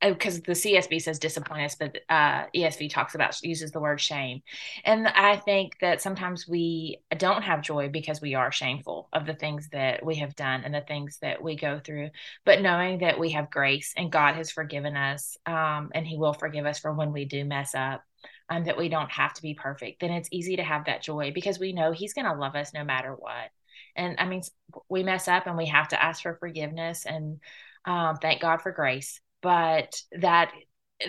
because 0.00 0.38
oh, 0.38 0.42
the 0.46 0.52
CSB 0.52 1.00
says 1.00 1.18
disappoint 1.18 1.62
us, 1.62 1.74
but 1.74 1.98
uh, 2.08 2.44
ESV 2.54 2.90
talks 2.90 3.14
about 3.14 3.42
uses 3.42 3.70
the 3.70 3.80
word 3.80 4.00
shame, 4.00 4.42
and 4.84 5.08
I 5.08 5.36
think 5.36 5.78
that 5.80 6.02
sometimes 6.02 6.46
we 6.46 6.98
don't 7.16 7.42
have 7.42 7.62
joy 7.62 7.88
because 7.88 8.20
we 8.20 8.34
are 8.34 8.52
shameful 8.52 9.08
of 9.12 9.26
the 9.26 9.34
things 9.34 9.68
that 9.72 10.04
we 10.04 10.16
have 10.16 10.36
done 10.36 10.62
and 10.64 10.74
the 10.74 10.82
things 10.82 11.18
that 11.22 11.42
we 11.42 11.56
go 11.56 11.80
through. 11.82 12.10
But 12.44 12.60
knowing 12.60 12.98
that 12.98 13.18
we 13.18 13.30
have 13.30 13.50
grace 13.50 13.94
and 13.96 14.12
God 14.12 14.36
has 14.36 14.50
forgiven 14.50 14.96
us, 14.96 15.36
um, 15.46 15.90
and 15.94 16.06
He 16.06 16.18
will 16.18 16.34
forgive 16.34 16.66
us 16.66 16.78
for 16.78 16.92
when 16.92 17.12
we 17.12 17.24
do 17.24 17.44
mess 17.44 17.74
up, 17.74 18.02
um, 18.50 18.64
that 18.64 18.78
we 18.78 18.88
don't 18.88 19.10
have 19.10 19.34
to 19.34 19.42
be 19.42 19.54
perfect, 19.54 20.00
then 20.00 20.10
it's 20.10 20.28
easy 20.30 20.56
to 20.56 20.62
have 20.62 20.84
that 20.86 21.02
joy 21.02 21.32
because 21.34 21.58
we 21.58 21.72
know 21.72 21.92
He's 21.92 22.14
going 22.14 22.26
to 22.26 22.34
love 22.34 22.54
us 22.54 22.74
no 22.74 22.84
matter 22.84 23.14
what. 23.14 23.50
And 23.96 24.16
I 24.18 24.26
mean, 24.26 24.42
we 24.88 25.02
mess 25.02 25.26
up 25.26 25.46
and 25.46 25.56
we 25.56 25.66
have 25.66 25.88
to 25.88 26.02
ask 26.02 26.22
for 26.22 26.34
forgiveness 26.34 27.06
and 27.06 27.40
um, 27.86 28.16
thank 28.16 28.40
God 28.40 28.60
for 28.62 28.72
grace. 28.72 29.20
But 29.42 29.94
that 30.12 30.52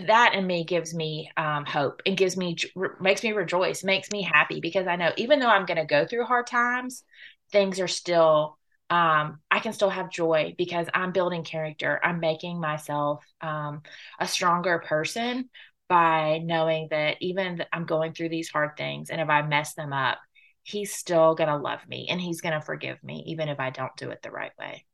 that 0.06 0.34
in 0.34 0.46
me 0.46 0.66
gives 0.66 0.94
me 0.94 1.32
um, 1.38 1.66
hope 1.66 2.02
and 2.06 2.18
gives 2.18 2.36
me 2.36 2.56
makes 3.00 3.24
me 3.24 3.32
rejoice, 3.32 3.84
makes 3.84 4.12
me 4.12 4.22
happy 4.22 4.60
because 4.60 4.86
I 4.88 4.96
know 4.98 5.12
even 5.18 5.40
though 5.40 5.50
I'm 5.50 5.66
going 5.66 5.78
to 5.78 5.86
go 5.86 6.06
through 6.06 6.26
hard 6.26 6.48
times, 6.48 7.04
things 7.52 7.80
are 7.80 7.88
still 7.88 8.58
um, 8.90 9.40
I 9.52 9.60
can 9.60 9.74
still 9.74 9.90
have 9.90 10.10
joy 10.10 10.56
because 10.58 10.88
I'm 10.94 11.12
building 11.12 11.44
character. 11.44 12.00
I'm 12.02 12.20
making 12.22 12.60
myself 12.60 13.24
um, 13.42 13.82
a 14.20 14.28
stronger 14.28 14.80
person 14.80 15.50
by 15.90 16.40
knowing 16.44 16.88
that 16.92 17.18
even 17.22 17.64
I'm 17.74 17.86
going 17.86 18.14
through 18.14 18.30
these 18.30 18.50
hard 18.50 18.72
things, 18.78 19.10
and 19.10 19.20
if 19.22 19.30
I 19.30 19.42
mess 19.42 19.74
them 19.74 19.94
up, 19.94 20.20
He's 20.64 20.94
still 20.94 21.34
going 21.34 21.50
to 21.50 21.56
love 21.58 21.88
me 21.88 22.08
and 22.10 22.20
He's 22.20 22.42
going 22.42 22.54
to 22.54 22.66
forgive 22.66 23.02
me, 23.04 23.24
even 23.28 23.48
if 23.50 23.60
I 23.60 23.70
don't 23.70 23.96
do 23.98 24.10
it 24.10 24.22
the 24.22 24.32
right 24.32 24.52
way. 24.60 24.86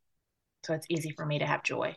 So 0.66 0.74
it's 0.74 0.88
easy 0.90 1.12
for 1.12 1.26
me 1.26 1.40
to 1.40 1.46
have 1.46 1.64
joy. 1.64 1.96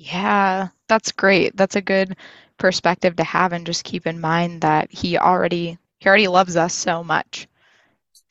Yeah, 0.00 0.68
that's 0.88 1.12
great. 1.12 1.56
That's 1.56 1.76
a 1.76 1.82
good 1.82 2.16
perspective 2.58 3.16
to 3.16 3.24
have 3.24 3.52
and 3.52 3.66
just 3.66 3.84
keep 3.84 4.06
in 4.06 4.20
mind 4.20 4.62
that 4.62 4.90
he 4.92 5.18
already 5.18 5.78
he 6.00 6.08
already 6.08 6.28
loves 6.28 6.56
us 6.56 6.74
so 6.74 7.04
much. 7.04 7.46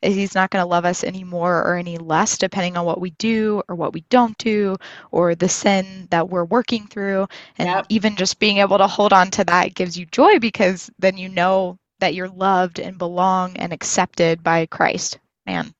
He's 0.01 0.35
not 0.35 0.49
going 0.51 0.63
to 0.63 0.67
love 0.69 0.85
us 0.85 1.03
any 1.03 1.23
more 1.23 1.57
or 1.63 1.75
any 1.75 1.97
less 1.97 2.37
depending 2.37 2.77
on 2.77 2.85
what 2.85 3.01
we 3.01 3.11
do 3.11 3.63
or 3.69 3.75
what 3.75 3.93
we 3.93 4.01
don't 4.09 4.37
do 4.37 4.77
or 5.11 5.35
the 5.35 5.49
sin 5.49 6.07
that 6.11 6.29
we're 6.29 6.45
working 6.45 6.87
through. 6.87 7.27
And 7.57 7.69
Yep. 7.69 7.87
even 7.89 8.15
just 8.15 8.39
being 8.39 8.57
able 8.57 8.77
to 8.79 8.87
hold 8.87 9.13
on 9.13 9.31
to 9.31 9.45
that 9.45 9.75
gives 9.75 9.97
you 9.97 10.05
joy 10.07 10.39
because 10.39 10.91
then 10.99 11.17
you 11.17 11.29
know 11.29 11.77
that 11.99 12.15
you're 12.15 12.29
loved 12.29 12.79
and 12.79 12.97
belong 12.97 13.57
and 13.57 13.73
accepted 13.73 14.43
by 14.43 14.65
Christ. 14.67 15.19
Man. 15.45 15.73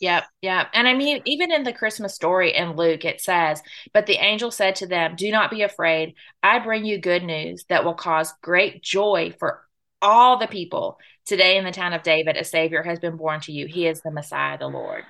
Yep, 0.00 0.24
yep. 0.42 0.68
And 0.74 0.86
I 0.86 0.92
mean, 0.94 1.22
even 1.24 1.50
in 1.50 1.62
the 1.64 1.72
Christmas 1.72 2.14
story 2.14 2.54
in 2.54 2.76
Luke, 2.76 3.04
it 3.06 3.20
says, 3.22 3.62
But 3.94 4.04
the 4.06 4.16
angel 4.22 4.50
said 4.50 4.76
to 4.76 4.86
them, 4.86 5.16
Do 5.16 5.30
not 5.30 5.50
be 5.50 5.62
afraid. 5.62 6.14
I 6.42 6.58
bring 6.58 6.84
you 6.84 6.98
good 6.98 7.22
news 7.24 7.64
that 7.70 7.84
will 7.84 7.94
cause 7.94 8.32
great 8.42 8.82
joy 8.82 9.34
for 9.38 9.62
all 10.02 10.38
the 10.38 10.48
people. 10.48 10.98
Today 11.24 11.56
in 11.56 11.64
the 11.64 11.72
town 11.72 11.94
of 11.94 12.02
David, 12.02 12.36
a 12.36 12.44
Savior 12.44 12.82
has 12.82 12.98
been 13.00 13.16
born 13.16 13.40
to 13.42 13.52
you. 13.52 13.66
He 13.66 13.86
is 13.86 14.02
the 14.02 14.10
Messiah, 14.10 14.58
the 14.58 14.68
Lord. 14.68 15.06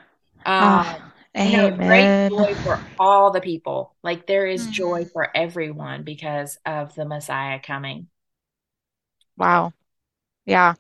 Oh, 0.59 0.83
Um, 0.85 1.13
you 1.43 1.51
know, 1.53 1.71
great 1.73 2.13
joy 2.31 2.55
for 2.63 2.87
all 2.99 3.33
the 3.33 3.41
people. 3.41 3.97
Like 4.05 4.27
there 4.27 4.47
is 4.47 4.69
joy 4.69 5.01
Mhm. 5.01 5.11
for 5.13 5.37
everyone 5.37 6.05
because 6.05 6.59
of 6.65 6.95
the 6.95 7.05
Messiah 7.05 7.59
coming. 7.61 8.09
Wow. 9.37 9.73
Yeah. 10.47 10.77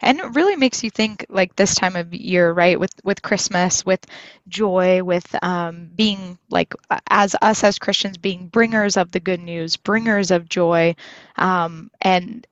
And 0.00 0.18
it 0.18 0.34
really 0.34 0.56
makes 0.56 0.82
you 0.82 0.90
think 0.90 1.26
like 1.28 1.56
this 1.56 1.74
time 1.74 1.96
of 1.96 2.12
year, 2.14 2.52
right? 2.52 2.78
With 2.78 2.92
with 3.04 3.22
Christmas, 3.22 3.84
with 3.86 4.04
joy, 4.48 5.02
with 5.02 5.34
um, 5.42 5.90
being 5.94 6.38
like 6.50 6.74
as 7.08 7.34
us 7.42 7.64
as 7.64 7.78
Christians 7.78 8.18
being 8.18 8.48
bringers 8.48 8.96
of 8.96 9.12
the 9.12 9.20
good 9.20 9.40
news, 9.40 9.76
bringers 9.76 10.30
of 10.30 10.48
joy, 10.48 10.94
um, 11.36 11.90
and 12.00 12.46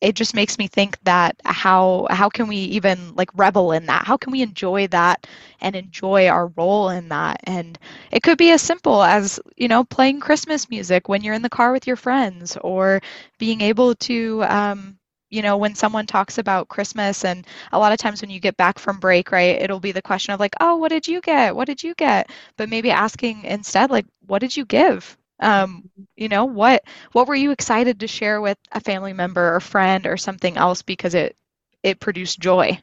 it 0.00 0.16
just 0.16 0.34
makes 0.34 0.58
me 0.58 0.66
think 0.66 0.98
that 1.04 1.36
how 1.44 2.08
how 2.10 2.28
can 2.28 2.48
we 2.48 2.56
even 2.56 3.14
like 3.14 3.30
revel 3.34 3.70
in 3.72 3.86
that? 3.86 4.04
How 4.04 4.16
can 4.16 4.32
we 4.32 4.42
enjoy 4.42 4.88
that 4.88 5.26
and 5.60 5.76
enjoy 5.76 6.26
our 6.28 6.48
role 6.48 6.88
in 6.88 7.08
that? 7.10 7.40
And 7.44 7.78
it 8.10 8.22
could 8.22 8.36
be 8.36 8.50
as 8.50 8.60
simple 8.62 9.02
as, 9.02 9.38
you 9.56 9.68
know, 9.68 9.84
playing 9.84 10.20
Christmas 10.20 10.68
music 10.68 11.08
when 11.08 11.22
you're 11.22 11.34
in 11.34 11.42
the 11.42 11.48
car 11.48 11.72
with 11.72 11.86
your 11.86 11.96
friends 11.96 12.56
or 12.62 13.00
being 13.38 13.60
able 13.60 13.94
to 13.96 14.42
um 14.44 14.98
You 15.32 15.42
know, 15.42 15.56
when 15.56 15.74
someone 15.74 16.06
talks 16.06 16.38
about 16.38 16.68
Christmas, 16.68 17.24
and 17.24 17.46
a 17.72 17.78
lot 17.80 17.92
of 17.92 17.98
times 17.98 18.22
when 18.22 18.30
you 18.30 18.38
get 18.40 18.56
back 18.56 18.78
from 18.78 19.00
break, 19.00 19.32
right, 19.32 19.60
it'll 19.60 19.80
be 19.80 19.92
the 19.92 20.02
question 20.02 20.34
of 20.34 20.40
like, 20.40 20.54
oh, 20.60 20.76
what 20.76 20.90
did 20.90 21.08
you 21.08 21.20
get? 21.20 21.56
What 21.56 21.66
did 21.66 21.82
you 21.82 21.94
get? 21.94 22.30
But 22.56 22.68
maybe 22.68 22.90
asking 22.92 23.44
instead, 23.44 23.90
like, 23.90 24.06
what 24.26 24.40
did 24.40 24.56
you 24.56 24.64
give? 24.66 25.16
Um, 25.40 25.90
you 26.16 26.28
know, 26.28 26.44
what 26.44 26.84
what 27.12 27.26
were 27.26 27.34
you 27.34 27.50
excited 27.50 28.00
to 28.00 28.06
share 28.06 28.40
with 28.40 28.58
a 28.70 28.80
family 28.80 29.12
member 29.12 29.54
or 29.56 29.60
friend 29.60 30.06
or 30.06 30.16
something 30.16 30.56
else 30.56 30.82
because 30.82 31.14
it 31.14 31.36
it 31.82 31.98
produced 32.00 32.38
joy? 32.38 32.78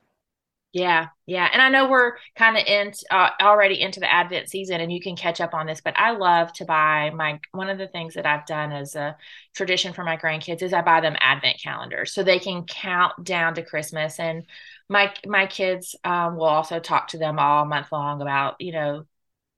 Yeah, 0.72 1.08
yeah. 1.26 1.50
And 1.52 1.64
I 1.64 1.70
know 1.70 1.90
we're 1.90 2.14
kind 2.36 2.56
of 2.56 2.64
in 2.68 2.94
uh, 3.10 3.30
already 3.42 3.82
into 3.82 4.00
the 4.00 4.12
Advent 4.12 4.50
season 4.50 4.80
and 4.82 4.94
you 4.94 5.02
can 5.02 5.16
catch 5.16 5.42
up 5.42 5.56
on 5.56 5.66
this, 5.66 5.82
but 5.82 5.98
I 5.98 6.12
love 6.12 6.54
to 6.54 6.66
buy 6.66 7.10
my 7.10 7.40
one 7.54 7.70
of 7.72 7.80
the 7.80 7.88
things 7.88 8.14
that 8.14 8.28
I've 8.28 8.46
done 8.46 8.72
as 8.72 8.96
a 8.96 9.18
tradition 9.56 9.94
for 9.94 10.04
my 10.04 10.16
grandkids 10.16 10.62
is 10.62 10.72
I 10.72 10.84
buy 10.84 11.02
them 11.02 11.16
Advent 11.20 11.60
calendars 11.64 12.14
so 12.14 12.22
they 12.22 12.38
can 12.38 12.66
count 12.66 13.24
down 13.24 13.56
to 13.56 13.64
Christmas 13.64 14.20
and 14.20 14.46
my 14.88 15.12
my 15.26 15.48
kids 15.48 15.96
um, 16.04 16.36
will 16.36 16.44
also 16.46 16.80
talk 16.80 17.08
to 17.10 17.18
them 17.18 17.40
all 17.40 17.66
month 17.66 17.92
long 17.92 18.22
about, 18.22 18.62
you 18.62 18.72
know, 18.72 19.06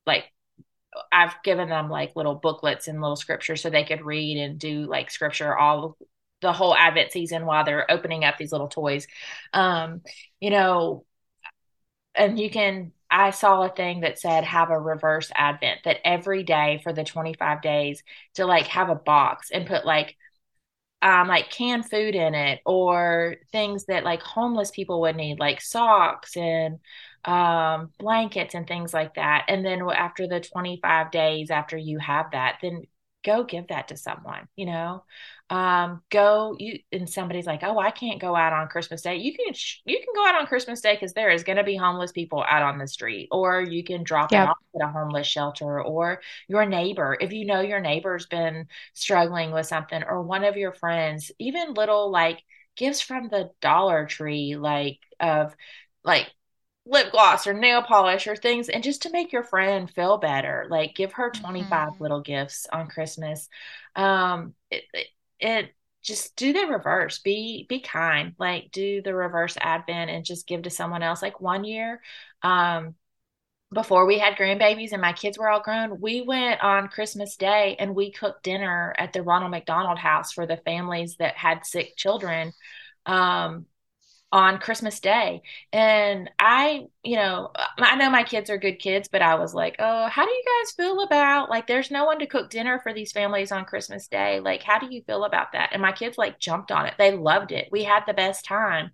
like 0.08 0.26
I've 1.12 1.42
given 1.44 1.70
them 1.70 1.90
like 1.90 2.16
little 2.16 2.36
booklets 2.36 2.88
and 2.88 3.02
little 3.02 3.16
scripture 3.18 3.56
so 3.56 3.70
they 3.70 3.86
could 3.86 4.06
read 4.06 4.38
and 4.38 4.60
do 4.60 4.86
like 4.88 5.12
scripture 5.12 5.58
all 5.58 5.98
the 6.42 6.54
whole 6.54 6.76
Advent 6.76 7.12
season 7.12 7.46
while 7.46 7.64
they're 7.64 7.90
opening 7.92 8.24
up 8.24 8.38
these 8.38 8.52
little 8.52 8.68
toys. 8.68 9.08
Um, 9.54 10.02
you 10.40 10.50
know, 10.50 11.06
and 12.16 12.40
you 12.40 12.50
can 12.50 12.92
I 13.10 13.32
saw 13.32 13.64
a 13.64 13.70
thing 13.70 14.02
that 14.02 14.20
said 14.20 14.46
have 14.46 14.70
a 14.70 14.80
reverse 14.80 15.32
advent 15.36 15.82
that 15.84 16.00
every 16.06 16.44
day 16.44 16.80
for 16.84 16.94
the 16.94 17.04
25 17.04 17.62
days 17.62 18.04
to 18.36 18.46
like 18.46 18.68
have 18.68 18.90
a 18.90 18.96
box 18.96 19.52
and 19.52 19.66
put 19.68 19.86
like 19.86 20.16
um 21.02 21.28
like 21.28 21.52
canned 21.52 21.90
food 21.90 22.16
in 22.16 22.36
it 22.36 22.62
or 22.66 23.38
things 23.52 23.86
that 23.86 24.04
like 24.06 24.22
homeless 24.24 24.72
people 24.72 25.02
would 25.02 25.16
need 25.18 25.40
like 25.40 25.62
socks 25.62 26.38
and 26.38 26.80
um 27.26 27.92
blankets 28.00 28.56
and 28.56 28.68
things 28.68 28.94
like 28.94 29.16
that 29.16 29.46
and 29.50 29.66
then 29.66 29.82
after 29.92 30.28
the 30.28 30.40
25 30.42 31.12
days 31.12 31.52
after 31.52 31.78
you 31.78 32.00
have 32.00 32.32
that 32.32 32.58
then 32.62 32.84
go 33.24 33.44
give 33.44 33.68
that 33.68 33.88
to 33.90 33.98
someone 33.98 34.48
you 34.56 34.66
know? 34.66 35.04
Um 35.50 36.02
go 36.10 36.56
you 36.60 36.80
and 36.92 37.10
somebody's 37.10 37.46
like 37.46 37.62
oh 37.64 37.78
I 37.78 37.92
can't 37.92 38.22
go 38.22 38.36
out 38.36 38.54
on 38.54 38.68
Christmas 38.70 39.02
Day. 39.02 39.18
You 39.18 39.34
can 39.36 39.54
you 39.86 40.00
can 40.00 40.14
go 40.16 40.26
out 40.26 40.36
on 40.36 40.48
Christmas 40.48 40.82
Day 40.82 40.94
because 40.96 41.14
there 41.14 41.30
is 41.30 41.44
going 41.44 41.58
to 41.58 41.64
be 41.64 41.76
homeless 41.76 42.12
people 42.12 42.44
out 42.48 42.64
on 42.64 42.78
the 42.78 42.88
street 42.88 43.28
or 43.32 43.62
you 43.62 43.84
can 43.84 44.04
drop 44.04 44.32
it 44.32 44.38
off 44.38 44.58
at 44.76 44.88
a 44.88 44.92
homeless 44.92 45.28
shelter 45.28 45.82
or 45.82 46.22
your 46.48 46.66
neighbor 46.66 47.18
if 47.20 47.34
you 47.34 47.46
know 47.46 47.62
your 47.62 47.82
neighbor's 47.82 48.26
been 48.28 48.68
struggling 48.94 49.52
with 49.52 49.68
something 49.68 50.04
or 50.04 50.22
one 50.22 50.44
of 50.44 50.58
your 50.58 50.74
friends, 50.74 51.32
even 51.40 51.74
little 51.74 52.10
like 52.12 52.42
gifts 52.76 53.02
from 53.02 53.28
the 53.28 53.52
Dollar 53.62 54.06
Tree, 54.06 54.56
like 54.56 55.00
of 55.20 55.56
like 56.04 56.28
lip 56.92 57.12
gloss 57.12 57.48
or 57.48 57.54
nail 57.54 57.82
polish 57.84 58.28
or 58.28 58.36
things, 58.36 58.70
and 58.70 58.84
just 58.84 59.04
to 59.04 59.12
make 59.12 59.32
your 59.34 59.44
friend 59.44 59.90
feel 59.92 60.18
better, 60.18 60.68
like 60.70 60.96
give 60.96 61.14
her 61.14 61.32
25 61.32 61.90
hmm 61.90 62.02
little 62.02 62.22
gifts 62.22 62.68
on 62.72 62.88
Christmas. 62.90 63.50
Um, 63.96 64.54
it, 64.72 64.84
it, 64.94 65.08
it 65.40 65.76
just 66.04 66.36
do 66.36 66.54
the 66.54 66.68
reverse. 66.68 67.20
Be 67.20 67.66
be 67.70 67.80
kind. 67.82 68.36
Like 68.40 68.72
do 68.72 69.02
the 69.02 69.16
reverse 69.16 69.58
advent 69.62 70.12
and 70.12 70.26
just 70.26 70.48
give 70.48 70.64
to 70.64 70.70
someone 70.70 71.04
else. 71.04 71.22
Like 71.22 71.42
one 71.42 71.64
year, 71.64 72.02
um, 72.44 72.96
before 73.74 74.06
we 74.06 74.20
had 74.20 74.36
grandbabies 74.36 74.92
and 74.92 75.02
my 75.02 75.14
kids 75.14 75.38
were 75.38 75.50
all 75.50 75.62
grown, 75.62 76.02
we 76.02 76.22
went 76.22 76.62
on 76.62 76.90
Christmas 76.90 77.38
Day 77.38 77.78
and 77.80 77.96
we 77.96 78.12
cooked 78.12 78.44
dinner 78.44 78.94
at 78.98 79.14
the 79.14 79.22
Ronald 79.24 79.52
McDonald 79.52 79.98
House 79.98 80.34
for 80.34 80.46
the 80.46 80.58
families 80.58 81.16
that 81.18 81.38
had 81.38 81.66
sick 81.66 81.96
children 81.96 82.52
um, 83.06 83.66
on 84.32 84.60
Christmas 84.60 85.00
Day. 85.00 85.42
And 85.74 86.30
I, 86.40 86.88
you 87.04 87.18
know, 87.18 87.52
I 87.78 87.96
know 87.96 88.10
my 88.10 88.24
kids 88.24 88.50
are 88.50 88.58
good 88.58 88.80
kids, 88.80 89.08
but 89.10 89.22
I 89.22 89.36
was 89.36 89.54
like, 89.54 89.76
oh, 89.80 90.08
how 90.08 90.26
do 90.26 90.32
you 90.32 90.44
guys 90.62 90.72
feel 90.72 91.02
about 91.02 91.50
like 91.50 91.68
there's 91.68 91.92
no 91.92 92.06
one 92.06 92.20
to 92.20 92.28
cook 92.28 92.50
dinner 92.50 92.80
for 92.82 92.94
these 92.94 93.12
families 93.12 93.52
on 93.52 93.66
Christmas 93.66 94.08
Day? 94.08 94.40
Like, 94.40 94.64
how 94.64 94.80
do 94.80 94.88
you 94.94 95.02
feel 95.04 95.26
about 95.26 95.52
that? 95.54 95.70
And 95.74 95.82
my 95.82 95.92
kids 95.92 96.18
like 96.18 96.40
jumped 96.40 96.72
on 96.72 96.86
it. 96.86 96.96
They 96.98 97.16
loved 97.16 97.52
it. 97.52 97.70
We 97.72 97.84
had 97.84 98.04
the 98.08 98.14
best 98.14 98.46
time 98.46 98.92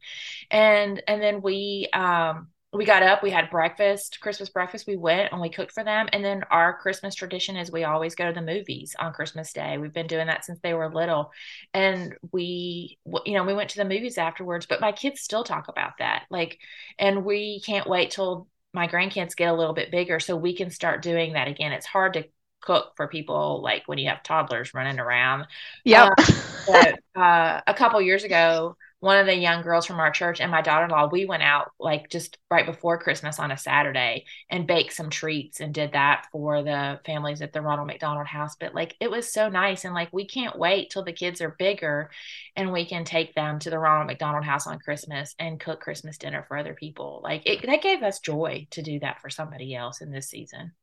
and 0.51 1.01
and 1.08 1.22
then 1.22 1.41
we 1.41 1.89
um 1.94 2.48
we 2.74 2.86
got 2.86 3.02
up, 3.02 3.24
we 3.24 3.32
had 3.32 3.50
breakfast, 3.50 4.20
Christmas 4.20 4.50
breakfast. 4.50 4.88
We 4.88 4.98
went 4.98 5.32
and 5.32 5.40
we 5.40 5.50
cooked 5.50 5.72
for 5.72 5.86
them. 5.86 6.10
And 6.12 6.24
then 6.24 6.44
our 6.52 6.78
Christmas 6.78 7.16
tradition 7.16 7.56
is 7.56 7.72
we 7.72 7.86
always 7.86 8.14
go 8.14 8.28
to 8.28 8.34
the 8.34 8.46
movies 8.46 8.94
on 9.00 9.14
Christmas 9.14 9.54
Day. 9.54 9.78
We've 9.78 9.94
been 9.94 10.08
doing 10.08 10.28
that 10.28 10.44
since 10.44 10.60
they 10.62 10.74
were 10.74 10.94
little. 10.94 11.32
And 11.74 12.16
we, 12.34 12.98
you 13.26 13.34
know, 13.34 13.46
we 13.46 13.54
went 13.54 13.70
to 13.70 13.78
the 13.78 13.86
movies 13.86 14.18
afterwards, 14.18 14.66
but 14.66 14.82
my 14.82 14.92
kids 14.92 15.22
still 15.22 15.46
talk 15.46 15.70
about 15.70 15.94
that. 16.00 16.24
Like, 16.30 16.60
and 17.00 17.24
we 17.24 17.62
can't 17.62 17.88
wait 17.88 18.12
till 18.12 18.48
my 18.74 18.88
grandkids 18.88 19.36
get 19.36 19.50
a 19.50 19.56
little 19.56 19.74
bit 19.74 19.90
bigger 19.90 20.20
so 20.20 20.36
we 20.36 20.54
can 20.54 20.70
start 20.70 21.02
doing 21.02 21.34
that 21.34 21.48
again. 21.48 21.72
It's 21.72 21.86
hard 21.86 22.14
to 22.14 22.26
cook 22.62 22.94
for 22.98 23.08
people 23.08 23.62
like 23.62 23.84
when 23.86 23.98
you 23.98 24.10
have 24.10 24.24
toddlers 24.24 24.74
running 24.74 25.00
around. 25.00 25.48
Yeah. 25.86 26.10
Uh, 26.18 26.34
but 26.68 27.22
uh, 27.22 27.62
a 27.66 27.74
couple 27.74 28.02
years 28.02 28.26
ago, 28.26 28.76
one 29.00 29.18
of 29.20 29.27
the 29.27 29.36
young 29.36 29.62
girls 29.62 29.86
from 29.86 30.00
our 30.00 30.12
church 30.12 30.42
and 30.42 30.50
my 30.51 30.62
daughter-in-law, 30.62 31.10
we 31.12 31.25
went 31.25 31.44
out 31.44 31.72
like 31.80 32.10
just 32.10 32.38
right 32.50 32.66
before 32.66 32.98
Christmas 32.98 33.39
on 33.39 33.51
a 33.51 33.58
Saturday 33.58 34.25
and 34.50 34.66
baked 34.68 34.94
some 34.94 35.10
treats 35.12 35.60
and 35.60 35.74
did 35.74 35.92
that 35.94 36.25
for 36.32 36.63
the 36.63 37.00
families 37.06 37.42
at 37.44 37.54
the 37.54 37.62
Ronald 37.62 37.88
McDonald 37.88 38.27
House. 38.27 38.56
But 38.60 38.74
like 38.74 38.96
it 39.00 39.12
was 39.12 39.32
so 39.32 39.50
nice 39.50 39.86
and 39.86 39.94
like 39.94 40.10
we 40.12 40.25
can't 40.25 40.58
wait 40.58 40.89
till 40.89 41.04
the 41.04 41.13
kids 41.13 41.42
are 41.42 41.56
bigger 41.60 42.10
and 42.56 42.72
we 42.72 42.86
can 42.86 43.06
take 43.06 43.36
them 43.36 43.60
to 43.60 43.70
the 43.70 43.80
Ronald 43.80 44.08
McDonald 44.08 44.46
House 44.46 44.66
on 44.68 44.80
Christmas 44.80 45.36
and 45.39 45.60
cook 45.60 45.80
Christmas 45.80 46.18
dinner 46.18 46.44
for 46.48 46.58
other 46.58 46.74
people. 46.74 47.22
Like 47.24 47.44
it 47.46 47.66
that 47.68 47.82
gave 47.84 48.01
us 48.04 48.20
joy 48.20 48.68
to 48.72 48.82
do 48.82 49.00
that 49.01 49.22
for 49.22 49.30
somebody 49.30 49.75
else 49.75 50.01
in 50.01 50.12
this 50.12 50.30
season. 50.30 50.74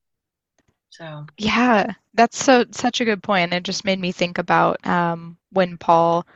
So, 0.90 1.26
Yeah, 1.38 1.92
that's 2.14 2.42
so 2.42 2.64
such 2.70 3.00
a 3.00 3.04
good 3.04 3.22
point. 3.22 3.52
It 3.52 3.64
just 3.64 3.84
made 3.84 3.98
me 4.00 4.12
think 4.12 4.38
about 4.38 4.84
um, 4.86 5.36
when 5.50 5.76
Paul 5.78 6.26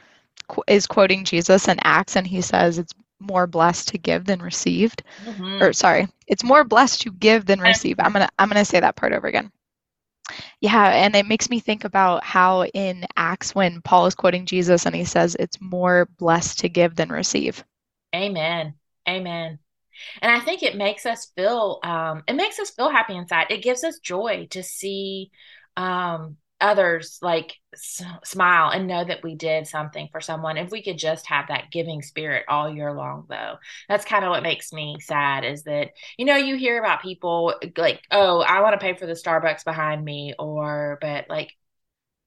is 0.66 0.86
quoting 0.86 1.24
Jesus 1.24 1.68
in 1.68 1.78
Acts, 1.82 2.16
and 2.16 2.26
he 2.26 2.40
says 2.40 2.78
it's 2.78 2.94
more 3.20 3.46
blessed 3.46 3.88
to 3.88 3.98
give 3.98 4.24
than 4.26 4.40
received. 4.42 5.02
Or 5.60 5.68
mhm. 5.68 5.74
sorry, 5.74 6.08
it's 6.26 6.44
more 6.44 6.64
blessed 6.64 7.02
to 7.02 7.12
give 7.12 7.46
than 7.46 7.60
receive. 7.60 7.96
I'm 8.00 8.12
gonna 8.12 8.28
I'm 8.38 8.48
gonna 8.48 8.64
say 8.64 8.80
that 8.80 8.96
part 8.96 9.12
over 9.12 9.26
again. 9.28 9.52
Yeah, 10.60 10.86
and 10.90 11.16
it 11.16 11.26
makes 11.26 11.50
me 11.50 11.58
think 11.60 11.84
about 11.84 12.22
how 12.24 12.64
in 12.66 13.06
Acts 13.16 13.54
when 13.56 13.80
Paul 13.82 14.06
is 14.06 14.14
quoting 14.14 14.46
Jesus 14.46 14.86
and 14.86 14.94
he 14.94 15.04
says 15.04 15.34
it's 15.38 15.60
more 15.60 16.06
blessed 16.18 16.60
to 16.60 16.68
give 16.68 16.94
than 16.94 17.10
receive. 17.10 17.64
amen. 18.14 18.74
Amen. 19.08 19.58
And 20.22 20.32
I 20.32 20.40
think 20.40 20.62
it 20.62 20.76
makes 20.76 21.06
us 21.06 21.32
feel 21.36 21.80
um 21.82 22.22
it 22.28 22.34
makes 22.34 22.58
us 22.58 22.70
feel 22.70 22.90
happy 22.90 23.16
inside. 23.16 23.48
It 23.50 23.62
gives 23.62 23.84
us 23.84 23.98
joy 24.00 24.48
to 24.50 24.62
see 24.62 25.30
um 25.76 26.36
others 26.60 27.18
like 27.22 27.54
s- 27.74 28.02
smile 28.24 28.70
and 28.70 28.86
know 28.86 29.04
that 29.04 29.22
we 29.22 29.34
did 29.34 29.66
something 29.66 30.08
for 30.10 30.20
someone 30.20 30.56
if 30.56 30.70
we 30.70 30.82
could 30.82 30.98
just 30.98 31.26
have 31.26 31.48
that 31.48 31.70
giving 31.70 32.02
spirit 32.02 32.44
all 32.48 32.68
year 32.72 32.92
long 32.92 33.26
though. 33.28 33.56
That's 33.88 34.04
kind 34.04 34.24
of 34.24 34.30
what 34.30 34.42
makes 34.42 34.72
me 34.72 34.98
sad 35.00 35.44
is 35.44 35.64
that 35.64 35.90
you 36.16 36.24
know 36.24 36.36
you 36.36 36.56
hear 36.56 36.78
about 36.78 37.02
people 37.02 37.54
like 37.76 38.02
oh 38.10 38.40
i 38.40 38.60
want 38.60 38.74
to 38.74 38.78
pay 38.84 38.94
for 38.94 39.06
the 39.06 39.12
starbucks 39.12 39.64
behind 39.64 40.04
me 40.04 40.34
or 40.38 40.98
but 41.00 41.26
like 41.28 41.52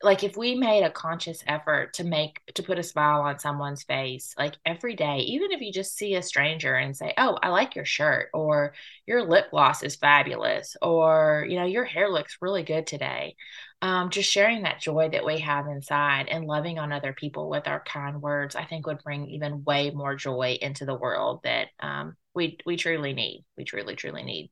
like 0.03 0.24
if 0.24 0.38
we 0.38 0.55
made 0.55 0.84
a 0.84 0.91
conscious 0.91 1.43
effort 1.48 1.93
to 1.93 2.03
make 2.03 2.41
to 2.55 2.63
put 2.63 2.79
a 2.79 2.84
smile 2.84 3.22
on 3.22 3.39
someone's 3.39 3.84
face 3.84 4.34
like 4.38 4.55
every 4.65 4.96
day 4.96 5.20
even 5.20 5.51
if 5.51 5.62
you 5.62 5.72
just 5.72 5.96
see 5.96 6.15
a 6.15 6.22
stranger 6.22 6.75
and 6.75 6.96
say 6.96 7.13
oh 7.17 7.38
i 7.41 7.50
like 7.50 7.75
your 7.75 7.86
shirt 7.86 8.29
or 8.34 8.74
your 9.05 9.24
lip 9.24 9.51
gloss 9.51 9.84
is 9.84 9.96
fabulous 9.96 10.75
or 10.81 11.46
you 11.50 11.55
know 11.55 11.65
your 11.65 11.86
hair 11.86 12.10
looks 12.10 12.38
really 12.41 12.63
good 12.63 12.88
today 12.88 13.36
um, 13.84 14.12
just 14.12 14.31
sharing 14.31 14.62
that 14.62 14.79
joy 14.79 15.10
that 15.10 15.25
we 15.25 15.39
have 15.39 15.65
inside 15.65 16.27
and 16.27 16.46
loving 16.46 16.77
on 16.77 16.91
other 16.91 17.13
people 17.13 17.50
with 17.50 17.67
our 17.67 17.84
kind 17.84 18.22
words 18.22 18.55
i 18.55 18.63
think 18.63 18.86
would 18.88 19.03
bring 19.03 19.27
even 19.27 19.63
way 19.63 19.91
more 19.91 20.15
joy 20.15 20.58
into 20.62 20.86
the 20.86 20.96
world 20.96 21.41
that 21.43 21.67
um, 21.79 22.15
we 22.34 22.58
we 22.65 22.77
truly 22.77 23.13
need. 23.13 23.46
We 23.58 23.63
truly 23.63 23.96
truly 23.96 24.24
need 24.24 24.51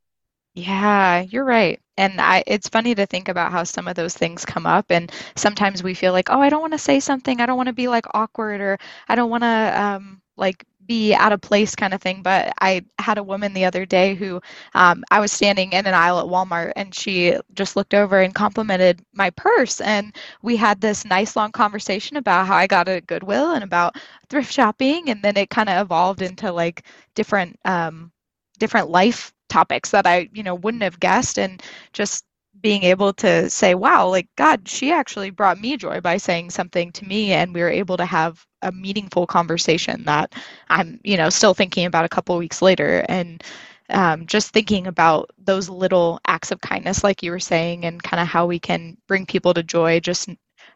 Yeah, 0.56 1.22
you're 1.22 1.46
right. 1.46 1.80
And 1.98 2.20
I, 2.20 2.44
it's 2.48 2.70
funny 2.70 2.96
to 2.96 3.06
think 3.06 3.28
about 3.30 3.52
how 3.52 3.64
some 3.64 3.88
of 3.88 3.96
those 3.96 4.16
things 4.16 4.46
come 4.46 4.66
up, 4.66 4.88
and 4.92 5.12
sometimes 5.36 5.84
we 5.84 5.94
feel 5.94 6.12
like, 6.14 6.30
oh, 6.30 6.42
I 6.42 6.50
don't 6.50 6.62
want 6.62 6.74
to 6.74 6.80
say 6.80 7.00
something. 7.00 7.40
I 7.40 7.46
don't 7.46 7.58
want 7.58 7.68
to 7.68 7.74
be 7.74 7.88
like 7.88 8.06
awkward, 8.14 8.62
or 8.62 8.78
I 9.08 9.16
don't 9.16 9.30
want 9.30 9.44
to 9.44 9.74
um, 9.82 10.22
like 10.38 10.66
be 10.86 11.14
out 11.14 11.32
of 11.34 11.42
place 11.42 11.76
kind 11.76 11.94
of 11.94 12.02
thing. 12.02 12.24
But 12.24 12.54
I 12.60 12.84
had 12.98 13.18
a 13.20 13.24
woman 13.24 13.54
the 13.54 13.66
other 13.66 13.86
day 13.86 14.16
who 14.16 14.42
um, 14.74 15.04
I 15.12 15.20
was 15.20 15.32
standing 15.32 15.72
in 15.74 15.86
an 15.86 15.94
aisle 15.94 16.20
at 16.20 16.26
Walmart, 16.26 16.74
and 16.76 16.94
she 16.96 17.38
just 17.54 17.76
looked 17.76 17.94
over 17.94 18.20
and 18.22 18.34
complimented 18.34 19.02
my 19.14 19.30
purse, 19.32 19.82
and 19.82 20.16
we 20.42 20.56
had 20.58 20.82
this 20.82 21.06
nice 21.06 21.36
long 21.36 21.52
conversation 21.52 22.18
about 22.18 22.48
how 22.48 22.56
I 22.56 22.68
got 22.68 22.88
at 22.88 23.08
Goodwill 23.08 23.52
and 23.52 23.64
about 23.64 23.96
thrift 24.30 24.52
shopping, 24.52 25.10
and 25.10 25.22
then 25.22 25.38
it 25.38 25.50
kind 25.50 25.70
of 25.70 25.82
evolved 25.82 26.22
into 26.22 26.52
like 26.52 26.84
different 27.16 27.58
um, 27.66 28.12
different 28.58 28.90
life 28.90 29.32
topics 29.50 29.92
that 29.92 30.08
I, 30.08 30.30
you 30.34 30.44
know, 30.44 30.56
wouldn't 30.56 30.84
have 30.84 31.00
guessed 31.00 31.40
and 31.40 31.62
just 31.94 32.26
being 32.62 32.84
able 32.84 33.14
to 33.14 33.50
say, 33.50 33.76
wow, 33.76 34.08
like 34.10 34.28
God, 34.38 34.68
she 34.68 34.92
actually 34.92 35.30
brought 35.30 35.62
me 35.62 35.78
joy 35.78 36.02
by 36.02 36.18
saying 36.18 36.52
something 36.52 36.92
to 36.94 37.06
me 37.06 37.32
and 37.34 37.54
we 37.54 37.62
were 37.62 37.70
able 37.70 37.98
to 37.98 38.06
have 38.06 38.46
a 38.62 38.72
meaningful 38.72 39.26
conversation 39.28 40.04
that 40.06 40.34
I'm, 40.70 41.00
you 41.04 41.18
know, 41.18 41.30
still 41.30 41.54
thinking 41.54 41.86
about 41.86 42.06
a 42.06 42.10
couple 42.10 42.38
weeks 42.38 42.62
later 42.62 43.06
and 43.08 43.44
um, 43.92 44.26
just 44.28 44.52
thinking 44.52 44.88
about 44.88 45.32
those 45.38 45.70
little 45.70 46.20
acts 46.28 46.52
of 46.52 46.62
kindness, 46.62 47.04
like 47.04 47.24
you 47.24 47.32
were 47.32 47.40
saying, 47.40 47.86
and 47.86 48.02
kind 48.04 48.22
of 48.22 48.28
how 48.28 48.46
we 48.46 48.60
can 48.60 48.98
bring 49.08 49.26
people 49.26 49.54
to 49.54 49.64
joy, 49.64 50.00
just 50.00 50.30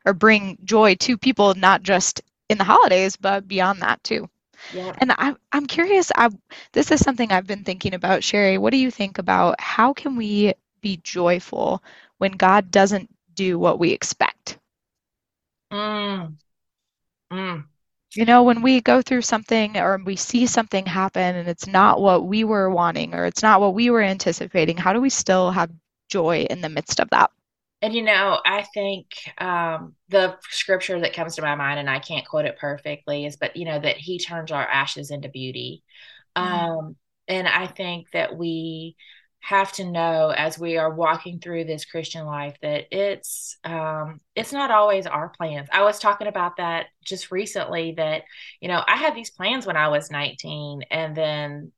or 0.06 0.14
bring 0.14 0.58
joy 0.64 0.96
to 0.96 1.18
people, 1.18 1.54
not 1.56 1.84
just 1.84 2.22
in 2.50 2.58
the 2.58 2.64
holidays, 2.64 3.16
but 3.16 3.48
beyond 3.48 3.82
that 3.82 4.04
too. 4.04 4.30
Yeah 4.70 4.96
And 4.98 5.12
I, 5.12 5.36
I'm 5.52 5.66
curious, 5.66 6.12
I, 6.16 6.30
this 6.74 6.92
is 6.92 7.00
something 7.02 7.32
I've 7.32 7.48
been 7.48 7.64
thinking 7.64 7.94
about, 7.94 8.24
Sherry. 8.24 8.58
What 8.58 8.72
do 8.72 8.78
you 8.78 8.92
think 8.92 9.18
about 9.18 9.60
how 9.60 9.94
can 9.94 10.16
we 10.16 10.54
be 10.82 11.00
joyful 11.04 11.84
when 12.18 12.34
God 12.34 12.72
doesn't 12.72 13.10
do 13.34 13.58
what 13.60 13.80
we 13.80 13.92
expect? 13.92 14.58
mm, 15.72 16.38
mm. 17.32 17.68
You 18.16 18.26
know, 18.26 18.44
when 18.44 18.62
we 18.62 18.82
go 18.82 19.02
through 19.02 19.22
something 19.22 19.78
or 19.78 19.98
we 20.04 20.16
see 20.16 20.46
something 20.48 20.86
happen 20.86 21.36
and 21.36 21.48
it's 21.48 21.68
not 21.68 22.02
what 22.02 22.26
we 22.26 22.44
were 22.44 22.70
wanting 22.70 23.14
or 23.14 23.26
it's 23.26 23.44
not 23.44 23.62
what 23.62 23.74
we 23.74 23.90
were 23.90 24.02
anticipating, 24.02 24.78
how 24.78 24.94
do 24.94 25.02
we 25.02 25.10
still 25.10 25.52
have 25.52 25.72
joy 26.10 26.46
in 26.50 26.62
the 26.62 26.70
midst 26.70 27.00
of 27.00 27.10
that? 27.12 27.32
And 27.84 27.94
you 27.94 28.04
know, 28.04 28.40
I 28.46 28.64
think 28.74 29.08
um, 29.40 29.96
the 30.10 30.38
scripture 30.50 31.02
that 31.02 31.14
comes 31.14 31.36
to 31.38 31.44
my 31.44 31.56
mind, 31.56 31.80
and 31.82 31.90
I 31.90 32.00
can't 32.00 32.28
quote 32.28 32.46
it 32.46 32.58
perfectly, 32.60 33.26
is 33.28 33.38
but 33.38 33.58
you 33.58 33.66
know 33.66 33.80
that 33.80 33.98
He 33.98 34.20
turns 34.20 34.52
our 34.54 34.68
ashes 34.68 35.12
into 35.12 35.30
beauty. 35.30 35.84
Mm, 36.40 36.68
Um, 36.78 36.98
and 37.28 37.48
I 37.48 37.68
think 37.68 38.12
that 38.14 38.38
we 38.38 38.98
have 39.42 39.74
to 39.74 39.86
know 39.92 40.30
as 40.30 40.60
we 40.60 40.78
are 40.78 40.94
walking 40.96 41.40
through 41.40 41.66
this 41.66 41.86
Christian 41.86 42.26
life 42.26 42.56
that 42.64 42.86
it's 42.92 43.58
um, 43.66 44.20
it's 44.36 44.54
not 44.54 44.72
always 44.72 45.08
our 45.08 45.30
plans. 45.30 45.70
I 45.72 45.84
was 45.84 46.00
talking 46.00 46.28
about 46.28 46.58
that 46.58 46.88
just 47.06 47.32
recently. 47.32 47.94
That 47.98 48.24
you 48.62 48.70
know, 48.70 48.84
I 48.88 48.98
had 48.98 49.16
these 49.16 49.32
plans 49.32 49.68
when 49.68 49.78
I 49.78 49.90
was 49.90 50.12
19, 50.12 50.84
and 50.92 51.16
then 51.18 51.74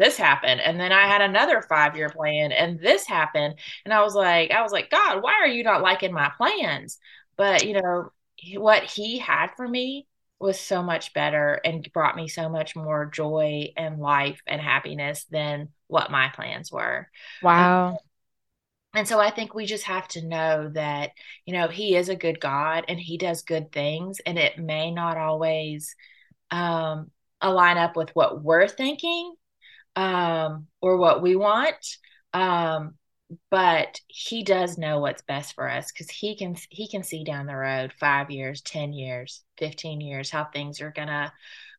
this 0.00 0.16
happened 0.16 0.60
and 0.62 0.80
then 0.80 0.92
i 0.92 1.06
had 1.06 1.20
another 1.20 1.60
five 1.60 1.94
year 1.94 2.08
plan 2.08 2.52
and 2.52 2.80
this 2.80 3.06
happened 3.06 3.54
and 3.84 3.92
i 3.92 4.02
was 4.02 4.14
like 4.14 4.50
i 4.50 4.62
was 4.62 4.72
like 4.72 4.90
god 4.90 5.22
why 5.22 5.34
are 5.42 5.46
you 5.46 5.62
not 5.62 5.82
liking 5.82 6.12
my 6.12 6.32
plans 6.38 6.98
but 7.36 7.66
you 7.66 7.74
know 7.74 8.10
what 8.56 8.82
he 8.82 9.18
had 9.18 9.48
for 9.56 9.68
me 9.68 10.06
was 10.38 10.58
so 10.58 10.82
much 10.82 11.12
better 11.12 11.60
and 11.66 11.92
brought 11.92 12.16
me 12.16 12.26
so 12.26 12.48
much 12.48 12.74
more 12.74 13.04
joy 13.04 13.70
and 13.76 14.00
life 14.00 14.40
and 14.46 14.58
happiness 14.58 15.26
than 15.30 15.68
what 15.86 16.10
my 16.10 16.28
plans 16.28 16.72
were 16.72 17.06
wow. 17.42 17.98
and 18.94 19.06
so 19.06 19.20
i 19.20 19.30
think 19.30 19.54
we 19.54 19.66
just 19.66 19.84
have 19.84 20.08
to 20.08 20.26
know 20.26 20.70
that 20.70 21.10
you 21.44 21.52
know 21.52 21.68
he 21.68 21.94
is 21.94 22.08
a 22.08 22.16
good 22.16 22.40
god 22.40 22.86
and 22.88 22.98
he 22.98 23.18
does 23.18 23.42
good 23.42 23.70
things 23.70 24.18
and 24.24 24.38
it 24.38 24.58
may 24.58 24.90
not 24.90 25.18
always 25.18 25.94
um 26.50 27.10
align 27.42 27.76
up 27.76 27.96
with 27.96 28.08
what 28.16 28.42
we're 28.42 28.66
thinking 28.66 29.34
um, 29.96 30.66
or 30.80 30.96
what 30.96 31.22
we 31.22 31.36
want. 31.36 31.96
Um, 32.32 32.94
but 33.50 34.00
he 34.08 34.42
does 34.42 34.76
know 34.76 34.98
what's 34.98 35.22
best 35.22 35.54
for 35.54 35.68
us 35.68 35.92
because 35.92 36.10
he 36.10 36.36
can 36.36 36.56
he 36.68 36.88
can 36.88 37.02
see 37.02 37.22
down 37.22 37.46
the 37.46 37.56
road 37.56 37.92
five 37.98 38.30
years, 38.30 38.60
ten 38.60 38.92
years, 38.92 39.42
fifteen 39.56 40.00
years 40.00 40.30
how 40.30 40.44
things 40.44 40.80
are 40.80 40.90
gonna 40.90 41.32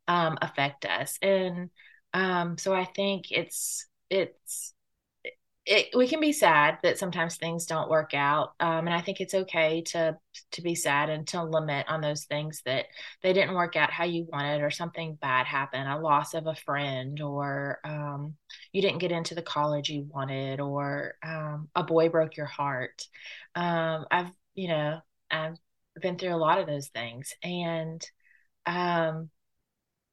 um, 0.07 0.37
affect 0.41 0.85
us, 0.85 1.17
and 1.21 1.69
um, 2.13 2.57
so 2.57 2.73
I 2.73 2.85
think 2.85 3.31
it's 3.31 3.85
it's 4.09 4.73
it, 5.71 5.95
we 5.95 6.05
can 6.05 6.19
be 6.19 6.33
sad 6.33 6.79
that 6.83 6.99
sometimes 6.99 7.37
things 7.37 7.65
don't 7.65 7.89
work 7.89 8.13
out 8.13 8.53
um, 8.59 8.87
and 8.87 8.93
i 8.93 8.99
think 8.99 9.21
it's 9.21 9.33
okay 9.33 9.81
to 9.81 10.17
to 10.51 10.61
be 10.61 10.75
sad 10.75 11.09
and 11.09 11.25
to 11.25 11.41
lament 11.41 11.87
on 11.89 12.01
those 12.01 12.25
things 12.25 12.61
that 12.65 12.87
they 13.23 13.31
didn't 13.31 13.55
work 13.55 13.77
out 13.77 13.89
how 13.89 14.03
you 14.03 14.27
wanted 14.29 14.61
or 14.61 14.69
something 14.69 15.17
bad 15.21 15.45
happened 15.45 15.87
a 15.87 15.97
loss 15.97 16.33
of 16.33 16.45
a 16.45 16.55
friend 16.55 17.21
or 17.21 17.79
um, 17.85 18.35
you 18.73 18.81
didn't 18.81 18.99
get 18.99 19.13
into 19.13 19.33
the 19.33 19.41
college 19.41 19.87
you 19.87 20.05
wanted 20.13 20.59
or 20.59 21.15
um, 21.23 21.69
a 21.73 21.83
boy 21.83 22.09
broke 22.09 22.35
your 22.35 22.45
heart. 22.45 23.07
Um, 23.55 24.05
i've 24.11 24.31
you 24.55 24.67
know 24.67 24.99
i've 25.29 25.55
been 26.01 26.17
through 26.17 26.35
a 26.35 26.35
lot 26.35 26.59
of 26.59 26.67
those 26.67 26.89
things 26.89 27.33
and 27.43 28.05
um, 28.65 29.29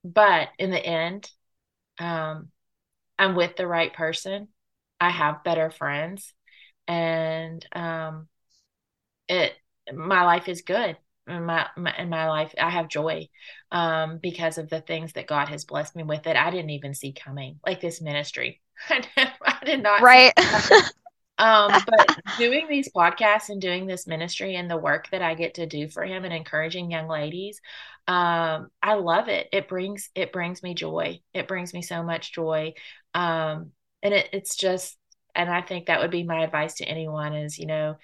but 0.04 0.50
in 0.56 0.70
the 0.70 0.84
end 0.84 1.28
um, 1.98 2.48
i'm 3.18 3.34
with 3.34 3.56
the 3.56 3.66
right 3.66 3.92
person 3.92 4.46
I 5.00 5.10
have 5.10 5.44
better 5.44 5.70
friends 5.70 6.32
and 6.86 7.64
um 7.72 8.28
it 9.28 9.52
my 9.92 10.24
life 10.24 10.48
is 10.48 10.62
good. 10.62 10.96
In 11.26 11.44
my, 11.44 11.66
my 11.76 11.94
in 11.98 12.08
my 12.08 12.28
life 12.28 12.54
I 12.58 12.70
have 12.70 12.88
joy 12.88 13.28
um 13.70 14.18
because 14.22 14.58
of 14.58 14.70
the 14.70 14.80
things 14.80 15.12
that 15.12 15.26
God 15.26 15.48
has 15.48 15.64
blessed 15.64 15.94
me 15.96 16.02
with 16.02 16.22
that 16.24 16.36
I 16.36 16.50
didn't 16.50 16.70
even 16.70 16.94
see 16.94 17.12
coming. 17.12 17.60
Like 17.66 17.80
this 17.80 18.00
ministry. 18.00 18.60
I 18.88 19.58
did 19.64 19.82
not 19.82 20.02
Right. 20.02 20.32
Um, 21.38 21.84
but 21.86 22.10
doing 22.36 22.66
these 22.68 22.90
podcasts 22.92 23.48
and 23.48 23.60
doing 23.60 23.86
this 23.86 24.06
ministry 24.08 24.56
and 24.56 24.68
the 24.68 24.76
work 24.76 25.08
that 25.10 25.22
I 25.22 25.34
get 25.34 25.54
to 25.54 25.66
do 25.66 25.88
for 25.88 26.02
him 26.04 26.24
and 26.24 26.34
encouraging 26.34 26.90
young 26.90 27.06
ladies, 27.08 27.60
um, 28.08 28.70
I 28.82 28.94
love 28.94 29.28
it. 29.28 29.48
It 29.52 29.68
brings 29.68 30.10
it 30.16 30.32
brings 30.32 30.62
me 30.62 30.74
joy. 30.74 31.20
It 31.32 31.46
brings 31.46 31.72
me 31.72 31.82
so 31.82 32.02
much 32.02 32.32
joy. 32.32 32.74
Um, 33.14 33.70
and 34.02 34.14
it, 34.14 34.28
it's 34.32 34.56
just, 34.56 34.96
and 35.34 35.50
I 35.50 35.62
think 35.62 35.86
that 35.86 36.00
would 36.00 36.10
be 36.10 36.22
my 36.24 36.42
advice 36.42 36.74
to 36.76 36.84
anyone 36.84 37.34
is, 37.34 37.58
you 37.58 37.66
know, 37.66 37.96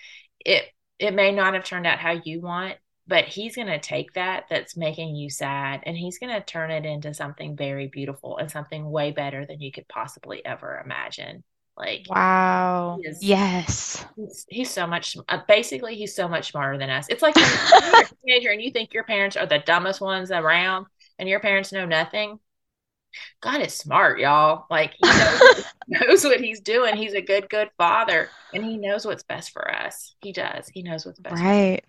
it 0.44 0.64
it 0.98 1.12
may 1.14 1.32
not 1.32 1.54
have 1.54 1.64
turned 1.64 1.86
out 1.86 1.98
how 1.98 2.12
you 2.24 2.40
want, 2.40 2.76
but 3.06 3.24
he's 3.24 3.56
going 3.56 3.68
to 3.68 3.80
take 3.80 4.12
that 4.14 4.44
that's 4.48 4.76
making 4.76 5.16
you 5.16 5.28
sad 5.30 5.80
and 5.84 5.96
he's 5.96 6.18
going 6.18 6.32
to 6.32 6.40
turn 6.44 6.70
it 6.70 6.86
into 6.86 7.12
something 7.12 7.56
very 7.56 7.88
beautiful 7.88 8.38
and 8.38 8.50
something 8.50 8.88
way 8.90 9.10
better 9.10 9.44
than 9.46 9.60
you 9.60 9.72
could 9.72 9.88
possibly 9.88 10.44
ever 10.46 10.80
imagine. 10.84 11.42
Like 11.76 12.06
Wow. 12.06 13.02
he 13.02 13.08
is 13.08 13.20
Yes. 13.20 14.04
He's, 14.16 14.46
he's 14.48 14.72
so 14.72 14.86
much, 14.86 15.16
uh, 15.28 15.40
basically, 15.48 15.96
he's 15.96 16.14
so 16.14 16.28
much 16.28 16.50
smarter 16.52 16.78
than 16.78 16.90
us. 16.90 17.06
It's 17.08 17.22
like 17.22 17.38
when, 17.40 17.50
when 17.68 17.82
you're 17.84 18.02
a 18.02 18.04
teenager 18.26 18.50
and 18.50 18.62
you 18.62 18.70
think 18.70 18.94
your 18.94 19.04
parents 19.04 19.36
are 19.36 19.46
the 19.46 19.58
dumbest 19.58 20.00
ones 20.00 20.30
around 20.30 20.86
and 21.18 21.28
your 21.28 21.40
parents 21.40 21.72
know 21.72 21.86
nothing. 21.86 22.38
God 23.40 23.60
is 23.60 23.74
smart, 23.74 24.18
y'all. 24.18 24.66
Like 24.70 24.92
he 24.98 25.08
knows 25.08 25.40
what, 25.40 25.66
knows 25.88 26.24
what 26.24 26.40
he's 26.40 26.60
doing. 26.60 26.96
He's 26.96 27.14
a 27.14 27.20
good, 27.20 27.48
good 27.48 27.70
father 27.78 28.30
and 28.52 28.64
he 28.64 28.76
knows 28.76 29.04
what's 29.04 29.22
best 29.22 29.52
for 29.52 29.74
us. 29.74 30.14
He 30.22 30.32
does. 30.32 30.68
He 30.68 30.82
knows 30.82 31.04
what's 31.04 31.20
best 31.20 31.42
Right. 31.42 31.82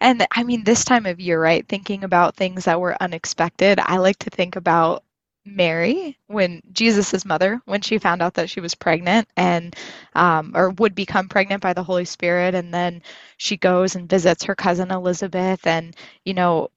And 0.00 0.26
I 0.32 0.42
mean, 0.42 0.64
this 0.64 0.84
time 0.84 1.04
of 1.06 1.20
year, 1.20 1.40
right? 1.40 1.66
Thinking 1.68 2.04
about 2.04 2.34
things 2.34 2.64
that 2.64 2.80
were 2.80 2.96
unexpected, 3.02 3.78
I 3.82 3.98
like 3.98 4.18
to 4.20 4.30
think 4.30 4.56
about 4.56 5.04
Mary, 5.44 6.18
when 6.26 6.60
Jesus's 6.72 7.24
mother, 7.24 7.60
when 7.66 7.80
she 7.80 7.98
found 7.98 8.20
out 8.20 8.34
that 8.34 8.50
she 8.50 8.60
was 8.60 8.74
pregnant 8.74 9.28
and 9.36 9.76
um, 10.14 10.52
or 10.56 10.70
would 10.70 10.94
become 10.94 11.28
pregnant 11.28 11.62
by 11.62 11.72
the 11.72 11.84
Holy 11.84 12.04
Spirit, 12.04 12.54
and 12.54 12.74
then 12.74 13.02
she 13.36 13.56
goes 13.56 13.94
and 13.94 14.08
visits 14.08 14.42
her 14.44 14.54
cousin 14.56 14.90
Elizabeth, 14.90 15.66
and 15.66 15.94
you 16.24 16.34
know, 16.34 16.70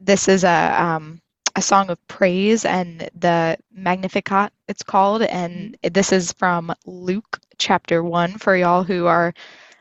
this 0.00 0.28
is 0.28 0.44
a 0.44 0.82
um, 0.82 1.20
a 1.56 1.62
song 1.62 1.90
of 1.90 2.06
praise 2.08 2.64
and 2.64 3.08
the 3.14 3.56
Magnificat 3.72 4.52
it's 4.68 4.82
called, 4.82 5.22
and 5.22 5.76
this 5.82 6.12
is 6.12 6.32
from 6.32 6.74
Luke 6.86 7.40
chapter 7.58 8.02
one 8.02 8.38
for 8.38 8.56
y'all 8.56 8.82
who 8.82 9.06
are 9.06 9.34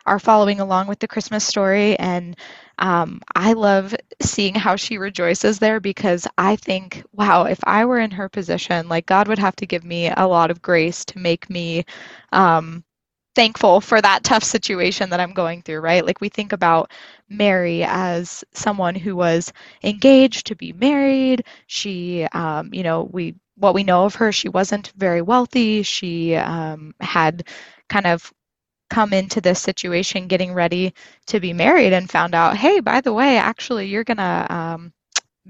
are 0.05 0.19
following 0.19 0.59
along 0.59 0.87
with 0.87 0.99
the 0.99 1.07
Christmas 1.07 1.45
story. 1.45 1.97
And 1.97 2.35
um, 2.79 3.21
I 3.35 3.53
love 3.53 3.95
seeing 4.21 4.55
how 4.55 4.75
she 4.75 4.97
rejoices 4.97 5.59
there 5.59 5.79
because 5.79 6.27
I 6.37 6.57
think, 6.57 7.03
wow, 7.13 7.45
if 7.45 7.59
I 7.63 7.85
were 7.85 7.99
in 7.99 8.11
her 8.11 8.27
position, 8.27 8.89
like 8.89 9.05
God 9.05 9.27
would 9.27 9.39
have 9.39 9.55
to 9.57 9.65
give 9.65 9.83
me 9.85 10.09
a 10.09 10.27
lot 10.27 10.51
of 10.51 10.61
grace 10.61 11.05
to 11.05 11.19
make 11.19 11.49
me 11.49 11.85
um, 12.33 12.83
thankful 13.35 13.81
for 13.81 14.01
that 14.01 14.23
tough 14.23 14.43
situation 14.43 15.09
that 15.09 15.19
I'm 15.19 15.33
going 15.33 15.61
through, 15.61 15.79
right? 15.79 16.05
Like 16.05 16.21
we 16.21 16.29
think 16.29 16.53
about 16.53 16.91
Mary 17.29 17.83
as 17.83 18.43
someone 18.53 18.95
who 18.95 19.15
was 19.15 19.51
engaged 19.83 20.47
to 20.47 20.55
be 20.55 20.73
married. 20.73 21.45
She, 21.67 22.25
um, 22.33 22.73
you 22.73 22.83
know, 22.83 23.03
we 23.11 23.35
what 23.55 23.73
we 23.75 23.83
know 23.83 24.05
of 24.05 24.15
her, 24.15 24.31
she 24.31 24.49
wasn't 24.49 24.91
very 24.97 25.21
wealthy. 25.21 25.83
She 25.83 26.35
um, 26.35 26.95
had 26.99 27.47
kind 27.89 28.07
of 28.07 28.33
come 28.89 29.13
into 29.13 29.41
this 29.41 29.59
situation 29.59 30.27
getting 30.27 30.53
ready 30.53 30.93
to 31.27 31.39
be 31.39 31.53
married 31.53 31.93
and 31.93 32.09
found 32.09 32.35
out, 32.35 32.55
hey, 32.57 32.79
by 32.79 33.01
the 33.01 33.13
way, 33.13 33.37
actually, 33.37 33.87
you're 33.87 34.03
going 34.03 34.17
to 34.17 34.47
um, 34.53 34.93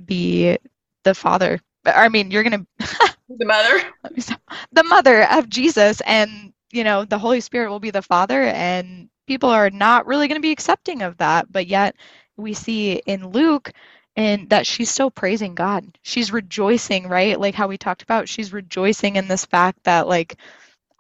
be 0.06 0.58
the 1.04 1.14
father. 1.14 1.60
I 1.86 2.10
mean, 2.10 2.32
you're 2.32 2.44
going 2.44 2.66
to. 2.80 3.16
the 3.30 3.46
mother. 3.46 3.82
the 4.72 4.84
mother 4.84 5.24
of 5.30 5.50
Jesus. 5.50 6.02
And, 6.02 6.54
you 6.74 6.84
know, 6.84 7.06
the 7.06 7.20
Holy 7.20 7.40
Spirit 7.42 7.70
will 7.70 7.80
be 7.80 7.92
the 7.92 8.02
father. 8.02 8.44
And 8.44 9.10
people 9.28 9.50
are 9.50 9.70
not 9.70 10.08
really 10.08 10.28
going 10.28 10.40
to 10.40 10.46
be 10.46 10.52
accepting 10.52 11.02
of 11.02 11.18
that. 11.18 11.52
But 11.52 11.68
yet, 11.68 11.96
we 12.38 12.54
see 12.54 12.94
in 13.06 13.28
Luke, 13.30 13.72
and 14.16 14.50
that 14.50 14.68
she's 14.68 14.92
still 14.92 15.12
praising 15.12 15.56
God. 15.56 15.98
She's 16.04 16.32
rejoicing, 16.32 17.08
right? 17.08 17.40
Like 17.40 17.56
how 17.56 17.68
we 17.68 17.78
talked 17.78 18.04
about, 18.04 18.30
she's 18.30 18.54
rejoicing 18.54 19.16
in 19.16 19.28
this 19.28 19.46
fact 19.46 19.84
that 19.84 20.08
like 20.08 20.38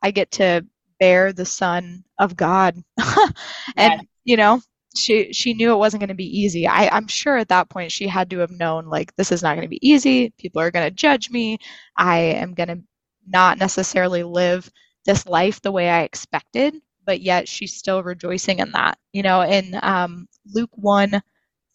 I 0.01 0.12
get 0.12 0.31
to 0.33 0.65
bear 0.99 1.33
the 1.33 1.45
son 1.45 2.03
of 2.19 2.36
God. 2.36 2.77
and 3.77 4.07
you 4.23 4.38
know, 4.38 4.62
she 4.95 5.33
she 5.33 5.53
knew 5.53 5.73
it 5.73 5.77
wasn't 5.77 6.01
going 6.01 6.09
to 6.09 6.13
be 6.15 6.39
easy. 6.39 6.67
I, 6.67 6.89
I'm 6.89 7.07
sure 7.07 7.38
at 7.38 7.49
that 7.49 7.69
point 7.69 7.91
she 7.91 8.07
had 8.07 8.29
to 8.31 8.39
have 8.39 8.51
known 8.51 8.86
like 8.88 9.15
this 9.15 9.31
is 9.31 9.43
not 9.43 9.55
going 9.55 9.65
to 9.65 9.69
be 9.69 9.88
easy. 9.88 10.31
People 10.38 10.62
are 10.62 10.71
going 10.71 10.86
to 10.86 10.91
judge 10.91 11.29
me. 11.29 11.57
I 11.97 12.19
am 12.19 12.53
going 12.53 12.69
to 12.69 12.81
not 13.27 13.57
necessarily 13.57 14.23
live 14.23 14.69
this 15.05 15.25
life 15.25 15.61
the 15.61 15.71
way 15.71 15.89
I 15.89 16.03
expected, 16.03 16.75
but 17.05 17.21
yet 17.21 17.47
she's 17.47 17.75
still 17.75 18.03
rejoicing 18.03 18.59
in 18.59 18.71
that. 18.71 18.97
You 19.13 19.23
know, 19.23 19.41
in 19.41 19.77
um, 19.81 20.27
Luke 20.53 20.71
1 20.75 21.21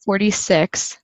46, 0.05 0.99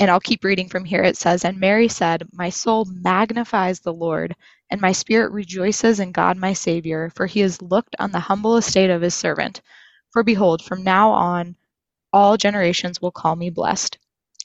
and 0.00 0.10
I'll 0.10 0.20
keep 0.20 0.44
reading 0.44 0.68
from 0.68 0.84
here. 0.84 1.02
It 1.02 1.16
says, 1.16 1.44
And 1.44 1.58
Mary 1.58 1.88
said, 1.88 2.28
My 2.32 2.50
soul 2.50 2.84
magnifies 2.86 3.80
the 3.80 3.92
Lord, 3.92 4.34
and 4.70 4.80
my 4.80 4.92
spirit 4.92 5.32
rejoices 5.32 6.00
in 6.00 6.12
God 6.12 6.36
my 6.36 6.52
Savior, 6.52 7.10
for 7.16 7.26
he 7.26 7.40
has 7.40 7.62
looked 7.62 7.96
on 7.98 8.12
the 8.12 8.20
humble 8.20 8.56
estate 8.56 8.90
of 8.90 9.02
his 9.02 9.14
servant. 9.14 9.60
For 10.10 10.22
behold, 10.22 10.62
from 10.62 10.84
now 10.84 11.10
on, 11.10 11.56
all 12.12 12.36
generations 12.36 13.02
will 13.02 13.10
call 13.12 13.36
me 13.36 13.50
blessed. 13.50 13.98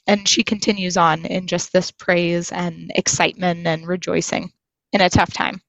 And 0.06 0.28
she 0.28 0.42
continues 0.42 0.96
on 0.96 1.24
in 1.26 1.46
just 1.46 1.72
this 1.72 1.90
praise 1.90 2.52
and 2.52 2.90
excitement 2.94 3.66
and 3.66 3.86
rejoicing 3.86 4.52
in 4.92 5.00
a 5.00 5.10
tough 5.10 5.32
time. 5.32 5.62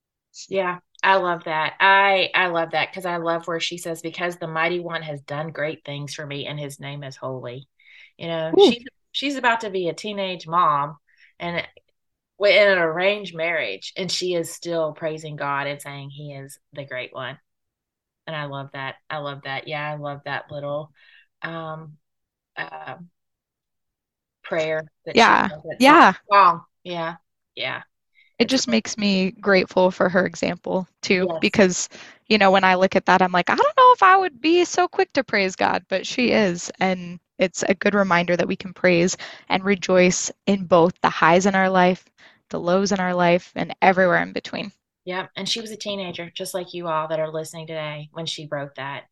Yeah, 0.50 0.80
I 1.04 1.16
love 1.16 1.46
that. 1.46 1.74
I 1.80 2.30
I 2.34 2.48
love 2.48 2.72
that 2.72 2.90
because 2.92 3.06
I 3.06 3.18
love 3.18 3.48
where 3.48 3.60
she 3.60 3.78
says, 3.78 4.02
"Because 4.02 4.38
the 4.38 4.48
mighty 4.48 4.80
one 4.80 5.02
has 5.04 5.22
done 5.22 5.52
great 5.52 5.84
things 5.86 6.14
for 6.14 6.26
me, 6.26 6.46
and 6.48 6.60
His 6.60 6.80
name 6.80 7.04
is 7.04 7.16
holy." 7.16 7.68
You 8.18 8.28
know, 8.28 8.54
Ooh. 8.60 8.72
she's 8.72 8.84
she's 9.12 9.36
about 9.36 9.62
to 9.62 9.70
be 9.70 9.90
a 9.90 9.94
teenage 9.94 10.48
mom, 10.48 10.98
and 11.40 11.66
in 12.40 12.68
an 12.70 12.78
arranged 12.78 13.36
marriage 13.36 13.94
and 13.96 14.12
she 14.12 14.34
is 14.34 14.52
still 14.52 14.94
praising 14.94 15.36
God 15.36 15.68
and 15.68 15.82
saying 15.82 16.10
he 16.10 16.34
is 16.34 16.60
the 16.74 16.86
great 16.86 17.14
one. 17.14 17.40
And 18.28 18.36
I 18.36 18.46
love 18.46 18.72
that. 18.74 18.96
I 19.10 19.20
love 19.20 19.42
that. 19.46 19.68
Yeah, 19.68 19.90
I 19.90 19.96
love 19.96 20.22
that 20.26 20.52
little 20.52 20.92
um 21.42 21.98
uh, 22.58 22.96
prayer 24.44 24.84
yeah. 25.14 25.50
Yeah. 25.80 26.14
Song. 26.32 26.64
Yeah. 26.84 27.16
Yeah. 27.56 27.84
It 28.38 28.50
just 28.50 28.68
makes 28.68 28.98
me 28.98 29.32
grateful 29.32 29.92
for 29.92 30.10
her 30.10 30.26
example 30.26 30.88
too 31.02 31.28
yes. 31.30 31.38
because 31.42 31.90
you 32.28 32.38
know 32.38 32.52
when 32.52 32.64
I 32.64 32.76
look 32.76 32.96
at 32.96 33.06
that 33.06 33.22
I'm 33.22 33.32
like 33.32 33.50
I 33.50 33.56
don't 33.56 33.78
know 33.78 33.92
if 33.94 34.04
I 34.04 34.18
would 34.18 34.42
be 34.42 34.66
so 34.66 34.88
quick 34.88 35.14
to 35.14 35.24
praise 35.24 35.56
God, 35.56 35.86
but 35.90 36.06
she 36.06 36.32
is 36.32 36.72
and 36.80 37.20
it's 37.38 37.64
a 37.68 37.76
good 37.76 37.94
reminder 37.94 38.38
that 38.38 38.48
we 38.48 38.56
can 38.56 38.74
praise 38.74 39.18
and 39.50 39.64
rejoice 39.64 40.32
in 40.46 40.66
both 40.66 41.00
the 41.02 41.10
highs 41.10 41.46
in 41.46 41.56
our 41.56 41.70
life 41.70 42.06
the 42.50 42.60
lows 42.60 42.92
in 42.92 43.00
our 43.00 43.14
life, 43.14 43.52
and 43.56 43.76
everywhere 43.82 44.22
in 44.22 44.34
between. 44.34 44.72
Yeah. 45.04 45.28
And 45.36 45.48
she 45.48 45.62
was 45.62 45.72
a 45.72 45.78
teenager, 45.78 46.32
just 46.34 46.54
like 46.54 46.74
you 46.74 46.88
all 46.88 47.08
that 47.08 47.20
are 47.20 47.32
listening 47.32 47.68
today 47.68 48.10
when 48.12 48.26
she 48.26 48.48
wrote 48.50 48.76
that. 48.76 49.04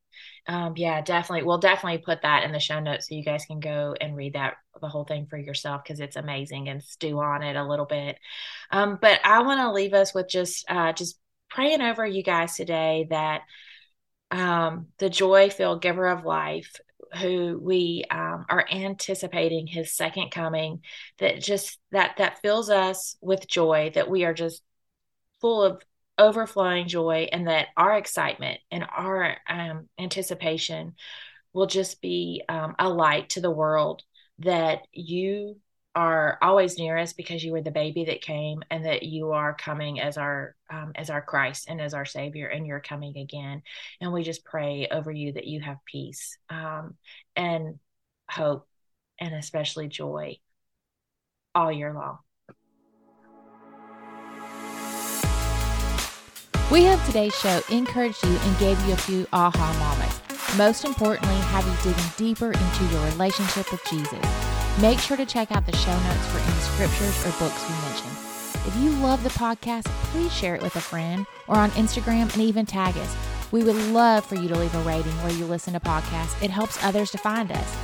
Um, 0.47 0.73
yeah, 0.76 1.02
definitely. 1.02 1.45
We'll 1.45 1.58
definitely 1.58 1.99
put 1.99 2.21
that 2.23 2.43
in 2.43 2.52
the 2.52 2.60
show 2.60 2.80
notes 2.80 3.08
so 3.08 3.15
you 3.15 3.23
guys 3.23 3.45
can 3.45 3.60
go 3.60 3.95
and 3.99 4.15
read 4.15 4.34
that 4.34 4.56
the 4.82 4.89
whole 4.89 5.06
thing 5.06 5.28
for 5.28 5.38
yourself 5.38 5.84
because 5.84 5.99
it's 5.99 6.15
amazing 6.15 6.69
and 6.69 6.84
stew 6.84 7.19
on 7.19 7.43
it 7.43 7.56
a 7.56 7.67
little 7.67 7.86
bit. 7.86 8.17
Um, 8.71 8.97
but 9.02 9.19
I 9.23 9.41
want 9.43 9.62
to 9.62 9.71
leave 9.71 9.93
us 9.93 10.13
with 10.13 10.28
just 10.28 10.69
uh, 10.69 10.93
just 10.93 11.17
praying 11.49 11.82
over 11.82 12.06
you 12.06 12.23
guys 12.23 12.56
today 12.56 13.08
that 13.10 13.41
um, 14.32 14.88
the 14.97 15.10
joy 15.10 15.49
filled 15.49 15.82
giver 15.82 16.08
of 16.08 16.26
life 16.26 16.76
who 17.21 17.60
we 17.62 18.04
um, 18.10 18.45
are 18.49 18.65
anticipating 18.71 19.67
his 19.67 19.95
second 19.95 20.32
coming 20.32 20.82
that 21.19 21.39
just 21.39 21.80
that 21.91 22.15
that 22.17 22.41
fills 22.41 22.69
us 22.69 23.15
with 23.21 23.47
joy 23.47 23.91
that 23.93 24.10
we 24.10 24.23
are 24.23 24.34
just 24.34 24.63
full 25.39 25.63
of 25.63 25.82
overflowing 26.17 26.88
joy 26.88 27.28
and 27.32 27.47
that 27.47 27.67
our 27.76 27.97
excitement 27.97 28.60
and 28.71 28.86
our 28.95 29.38
um, 29.49 29.89
anticipation 29.99 30.93
will 31.54 31.67
just 31.67 32.02
be 32.02 32.43
um, 32.49 32.76
a 32.80 32.89
light 32.89 33.30
to 33.30 33.41
the 33.41 33.52
world 33.52 34.04
that 34.39 34.82
you 34.91 35.58
are 35.95 36.39
always 36.41 36.78
near 36.78 36.97
us 36.97 37.13
because 37.13 37.43
you 37.43 37.52
were 37.52 37.62
the 37.62 37.71
baby 37.71 38.06
that 38.06 38.21
came 38.21 38.63
and 38.71 38.86
that 38.86 39.04
you 39.04 39.32
are 39.32 39.54
coming 39.54 39.99
as 39.99 40.17
our 40.17 40.56
um, 40.71 40.91
as 40.95 41.12
our 41.12 41.21
christ 41.21 41.67
and 41.69 41.80
as 41.80 41.93
our 41.93 42.06
savior 42.06 42.47
and 42.47 42.65
you're 42.65 42.80
coming 42.80 43.17
again. 43.17 43.62
And 44.02 44.12
we 44.12 44.23
just 44.23 44.43
pray 44.43 44.88
over 44.89 45.12
you 45.12 45.34
that 45.34 45.45
you 45.45 45.62
have 45.62 45.78
peace 45.86 46.38
um, 46.49 46.95
and 47.36 47.80
hope 48.30 48.67
and 49.19 49.36
especially 49.36 49.88
joy 49.88 50.38
all 51.54 51.71
year 51.71 51.93
long 51.93 52.17
we 56.71 56.86
hope 56.86 57.04
today's 57.06 57.36
show 57.36 57.62
encouraged 57.69 58.23
you 58.23 58.36
and 58.36 58.60
gave 58.60 58.80
you 58.86 58.93
a 58.93 58.97
few 58.97 59.28
aha 59.34 59.73
moments 59.80 60.58
most 60.58 60.86
importantly 60.86 61.36
have 61.36 61.65
you 61.67 61.91
digging 61.91 62.12
deeper 62.17 62.52
into 62.52 62.86
your 62.93 63.06
relationship 63.06 63.71
with 63.71 63.84
jesus 63.86 64.54
Make 64.82 64.97
sure 64.97 65.17
to 65.17 65.26
check 65.26 65.52
out 65.52 65.67
the 65.67 65.76
show 65.76 65.91
notes 65.91 66.26
for 66.28 66.39
any 66.39 66.60
scriptures 66.62 67.26
or 67.26 67.38
books 67.38 67.63
we 67.69 67.76
mentioned. 67.88 68.17
If 68.65 68.76
you 68.78 68.89
love 69.04 69.21
the 69.21 69.30
podcast, 69.30 69.86
please 70.12 70.34
share 70.34 70.56
it 70.56 70.63
with 70.63 70.76
a 70.76 70.82
friend 70.82 71.28
or 71.47 71.58
on 71.58 71.69
Instagram 71.71 72.34
and 72.34 72.41
even 72.41 72.65
tag 72.65 72.97
us. 72.97 73.15
We 73.52 73.63
would 73.63 73.76
love 73.76 74.26
for 74.26 74.34
you 74.34 74.47
to 74.47 74.58
leave 74.58 74.73
a 74.73 74.82
rating 74.82 75.12
where 75.21 75.32
you 75.32 75.45
listen 75.45 75.73
to 75.73 75.80
podcasts. 75.80 76.41
It 76.41 76.49
helps 76.49 76.84
others 76.84 77.12
to 77.12 77.19
find 77.19 77.52
us. 77.52 77.78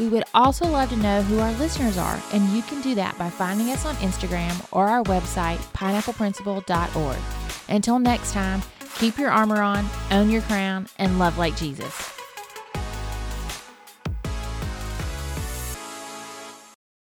We 0.00 0.08
would 0.08 0.24
also 0.32 0.66
love 0.66 0.88
to 0.88 0.96
know 0.96 1.20
who 1.20 1.38
our 1.38 1.52
listeners 1.52 1.98
are, 1.98 2.18
and 2.32 2.48
you 2.48 2.62
can 2.62 2.80
do 2.80 2.94
that 2.94 3.18
by 3.18 3.28
finding 3.28 3.68
us 3.68 3.84
on 3.84 3.94
Instagram 3.96 4.66
or 4.72 4.86
our 4.88 5.04
website, 5.04 5.58
pineappleprinciple.org. 5.74 7.41
Until 7.72 7.98
next 7.98 8.34
time, 8.34 8.60
keep 8.96 9.16
your 9.16 9.30
armor 9.30 9.62
on, 9.62 9.88
own 10.10 10.28
your 10.28 10.42
crown, 10.42 10.88
and 10.98 11.18
love 11.18 11.38
like 11.38 11.56
Jesus. 11.56 12.21